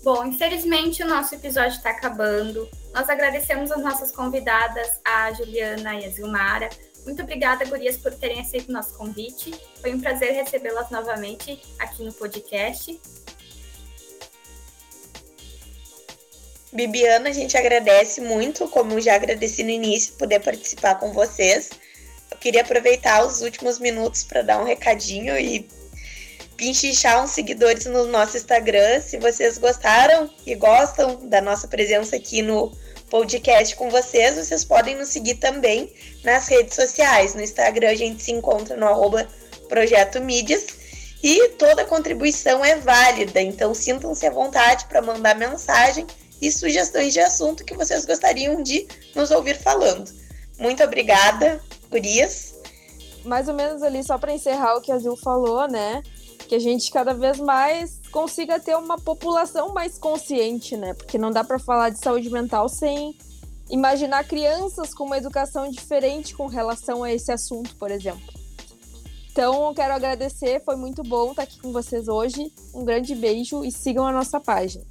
Bom, 0.03 0.25
infelizmente 0.25 1.03
o 1.03 1.07
nosso 1.07 1.35
episódio 1.35 1.77
está 1.77 1.91
acabando. 1.91 2.69
Nós 2.95 3.09
agradecemos 3.09 3.71
as 3.71 3.83
nossas 3.83 4.11
convidadas, 4.11 4.89
a 5.05 5.33
Juliana 5.33 5.95
e 6.01 6.05
a 6.07 6.11
Zilmara. 6.11 6.69
Muito 7.05 7.23
obrigada, 7.23 7.65
Gurias, 7.65 7.97
por 7.97 8.13
terem 8.15 8.41
aceito 8.41 8.69
o 8.69 8.73
nosso 8.73 8.97
convite. 8.97 9.55
Foi 9.81 9.95
um 9.95 10.01
prazer 10.01 10.33
recebê-las 10.33 10.91
novamente 10.91 11.61
aqui 11.79 12.03
no 12.03 12.13
podcast. 12.13 13.01
Bibiana, 16.73 17.31
a 17.31 17.33
gente 17.33 17.57
agradece 17.57 18.21
muito, 18.21 18.69
como 18.69 19.01
já 19.01 19.15
agradeci 19.15 19.63
no 19.63 19.71
início, 19.71 20.15
poder 20.15 20.41
participar 20.41 20.97
com 20.97 21.13
vocês. 21.13 21.71
Eu 22.31 22.37
queria 22.37 22.61
aproveitar 22.61 23.25
os 23.25 23.41
últimos 23.41 23.79
minutos 23.79 24.23
para 24.23 24.43
dar 24.43 24.61
um 24.61 24.65
recadinho 24.65 25.39
e 25.39 25.67
pinchichar 26.57 27.23
uns 27.25 27.31
seguidores 27.31 27.87
no 27.87 28.05
nosso 28.07 28.37
Instagram. 28.37 29.01
Se 29.01 29.17
vocês 29.17 29.57
gostaram 29.57 30.29
e 30.45 30.55
gostam 30.55 31.27
da 31.29 31.41
nossa 31.41 31.67
presença 31.69 32.17
aqui 32.17 32.43
no 32.43 32.71
podcast 33.09 33.75
com 33.77 33.89
vocês, 33.89 34.37
vocês 34.37 34.65
podem 34.65 34.95
nos 34.95 35.09
seguir 35.09 35.37
também 35.37 35.91
nas 36.23 36.49
redes 36.49 36.75
sociais. 36.75 37.35
No 37.35 37.41
Instagram 37.41 37.91
a 37.91 37.95
gente 37.95 38.23
se 38.23 38.33
encontra 38.33 38.77
no 38.77 38.87
arroba 38.87 39.27
Projeto 39.69 40.21
Mídias 40.21 40.67
e 41.23 41.49
toda 41.51 41.85
contribuição 41.85 42.65
é 42.65 42.77
válida, 42.77 43.41
então 43.41 43.73
sintam-se 43.73 44.27
à 44.27 44.31
vontade 44.31 44.85
para 44.85 45.01
mandar 45.01 45.35
mensagem 45.35 46.07
e 46.41 46.51
sugestões 46.53 47.13
de 47.13 47.21
assunto 47.21 47.65
que 47.65 47.75
vocês 47.75 48.05
gostariam 48.05 48.63
de 48.63 48.87
nos 49.15 49.31
ouvir 49.31 49.57
falando. 49.57 50.11
Muito 50.59 50.83
obrigada, 50.83 51.61
Gurias. 51.91 52.55
Mais 53.25 53.49
ou 53.49 53.55
menos 53.55 53.83
ali, 53.83 54.03
só 54.03 54.19
para 54.19 54.33
encerrar 54.33 54.77
o 54.77 54.81
que 54.81 54.93
a 54.93 54.99
Zil 54.99 55.17
falou, 55.17 55.69
né? 55.69 56.03
Que 56.49 56.55
a 56.55 56.59
gente 56.59 56.91
cada 56.91 57.13
vez 57.13 57.39
mais 57.39 58.01
consiga 58.11 58.59
ter 58.59 58.77
uma 58.77 58.99
população 58.99 59.73
mais 59.73 59.99
consciente, 59.99 60.77
né? 60.77 60.95
Porque 60.95 61.19
não 61.19 61.31
dá 61.31 61.45
para 61.45 61.59
falar 61.59 61.91
de 61.91 61.99
saúde 61.99 62.31
mental 62.31 62.69
sem 62.69 63.17
imaginar 63.71 64.25
crianças 64.25 64.95
com 64.95 65.05
uma 65.05 65.19
educação 65.19 65.71
diferente 65.71 66.35
com 66.35 66.47
relação 66.47 67.05
a 67.05 67.13
esse 67.13 67.31
assunto, 67.31 67.77
por 67.77 67.91
exemplo. 67.91 68.39
Então, 69.31 69.73
quero 69.75 69.95
agradecer, 69.95 70.63
foi 70.65 70.75
muito 70.75 71.03
bom 71.03 71.31
estar 71.31 71.43
aqui 71.43 71.61
com 71.61 71.71
vocês 71.71 72.09
hoje. 72.09 72.53
Um 72.75 72.85
grande 72.85 73.15
beijo 73.15 73.65
e 73.65 73.71
sigam 73.71 74.05
a 74.05 74.13
nossa 74.13 74.41
página. 74.41 74.85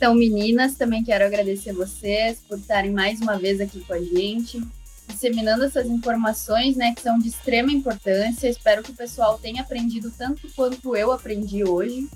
Então, 0.00 0.14
meninas, 0.14 0.76
também 0.76 1.04
quero 1.04 1.26
agradecer 1.26 1.74
vocês 1.74 2.38
por 2.48 2.56
estarem 2.56 2.90
mais 2.90 3.20
uma 3.20 3.38
vez 3.38 3.60
aqui 3.60 3.80
com 3.80 3.92
a 3.92 4.00
gente, 4.00 4.58
disseminando 5.06 5.62
essas 5.62 5.84
informações, 5.84 6.74
né, 6.74 6.94
que 6.94 7.02
são 7.02 7.18
de 7.18 7.28
extrema 7.28 7.70
importância. 7.70 8.48
Espero 8.48 8.82
que 8.82 8.92
o 8.92 8.96
pessoal 8.96 9.38
tenha 9.38 9.60
aprendido 9.60 10.10
tanto 10.16 10.48
quanto 10.56 10.96
eu 10.96 11.12
aprendi 11.12 11.64
hoje. 11.64 12.08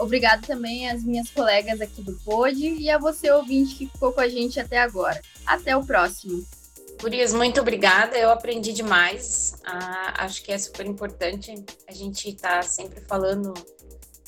Obrigado 0.00 0.44
também 0.44 0.90
às 0.90 1.04
minhas 1.04 1.30
colegas 1.30 1.80
aqui 1.80 2.02
do 2.02 2.12
Pod 2.24 2.58
e 2.58 2.90
a 2.90 2.98
você, 2.98 3.30
ouvinte, 3.30 3.76
que 3.76 3.86
ficou 3.86 4.12
com 4.12 4.20
a 4.20 4.28
gente 4.28 4.58
até 4.58 4.80
agora. 4.80 5.22
Até 5.46 5.76
o 5.76 5.86
próximo. 5.86 6.44
Gurias, 7.00 7.32
muito 7.32 7.60
obrigada. 7.60 8.18
Eu 8.18 8.30
aprendi 8.30 8.72
demais. 8.72 9.54
Ah, 9.64 10.24
acho 10.24 10.42
que 10.42 10.50
é 10.50 10.58
super 10.58 10.86
importante 10.86 11.54
a 11.86 11.92
gente 11.92 12.30
estar 12.30 12.56
tá 12.56 12.62
sempre 12.62 13.00
falando 13.02 13.54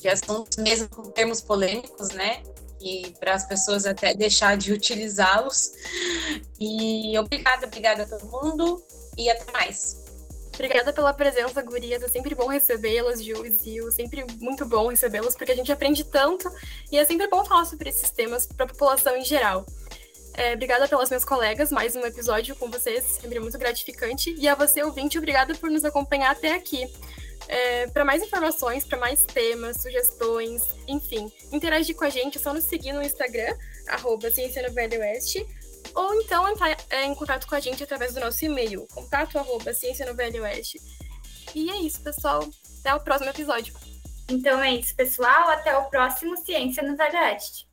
de 0.03 0.09
assuntos, 0.09 0.57
mesmo 0.57 0.89
com 0.89 1.03
termos 1.03 1.41
polêmicos, 1.41 2.09
né? 2.09 2.43
E 2.79 3.13
para 3.19 3.33
as 3.33 3.47
pessoas 3.47 3.85
até 3.85 4.13
deixar 4.13 4.57
de 4.57 4.73
utilizá-los. 4.73 5.71
E 6.59 7.17
obrigada, 7.17 7.65
obrigada 7.65 8.03
a 8.03 8.05
todo 8.05 8.25
mundo 8.25 8.83
e 9.17 9.29
até 9.29 9.49
mais. 9.51 10.03
Obrigada 10.53 10.93
pela 10.93 11.13
presença, 11.13 11.61
gurias. 11.61 12.03
É 12.03 12.07
sempre 12.09 12.35
bom 12.35 12.47
recebê-las, 12.47 13.23
Ju 13.23 13.45
e 13.45 13.51
Zil. 13.51 13.91
Sempre 13.91 14.25
muito 14.39 14.65
bom 14.65 14.89
recebê-las, 14.89 15.35
porque 15.35 15.53
a 15.53 15.55
gente 15.55 15.71
aprende 15.71 16.03
tanto 16.03 16.51
e 16.91 16.97
é 16.97 17.05
sempre 17.05 17.27
bom 17.27 17.43
falar 17.45 17.65
sobre 17.65 17.89
esses 17.89 18.11
temas 18.11 18.45
para 18.45 18.65
a 18.65 18.69
população 18.69 19.15
em 19.15 19.23
geral. 19.23 19.65
É, 20.35 20.53
obrigada 20.53 20.87
pelas 20.87 21.09
minhas 21.09 21.23
colegas, 21.23 21.71
mais 21.71 21.95
um 21.95 22.01
episódio 22.01 22.55
com 22.55 22.69
vocês, 22.69 23.03
sempre 23.21 23.39
muito 23.39 23.57
gratificante. 23.57 24.35
E 24.37 24.47
a 24.47 24.55
você, 24.55 24.83
ouvinte, 24.83 25.17
obrigada 25.17 25.55
por 25.55 25.69
nos 25.69 25.85
acompanhar 25.85 26.31
até 26.31 26.53
aqui. 26.53 26.91
É, 27.47 27.87
para 27.87 28.05
mais 28.05 28.23
informações, 28.23 28.85
para 28.85 28.97
mais 28.97 29.23
temas, 29.23 29.81
sugestões, 29.81 30.63
enfim, 30.87 31.31
interagir 31.51 31.95
com 31.95 32.05
a 32.05 32.09
gente 32.09 32.37
é 32.37 32.41
só 32.41 32.53
nos 32.53 32.63
seguir 32.63 32.93
no 32.93 33.03
Instagram, 33.03 33.55
arroba 33.87 34.29
ou 35.95 36.21
então 36.21 36.47
entrar 36.49 36.75
é, 36.89 37.05
em 37.05 37.13
contato 37.13 37.47
com 37.47 37.55
a 37.55 37.59
gente 37.59 37.83
através 37.83 38.13
do 38.13 38.19
nosso 38.19 38.43
e-mail, 38.43 38.87
contato 38.93 39.37
arroba. 39.37 39.71
E 41.53 41.69
é 41.69 41.75
isso, 41.77 42.01
pessoal. 42.01 42.47
Até 42.79 42.95
o 42.95 42.99
próximo 42.99 43.29
episódio. 43.29 43.73
Então 44.29 44.61
é 44.61 44.73
isso, 44.73 44.95
pessoal. 44.95 45.49
Até 45.49 45.77
o 45.77 45.89
próximo 45.89 46.35
Ciência 46.37 46.81
no 46.83 46.97
Velho 46.97 47.19
Oeste. 47.19 47.67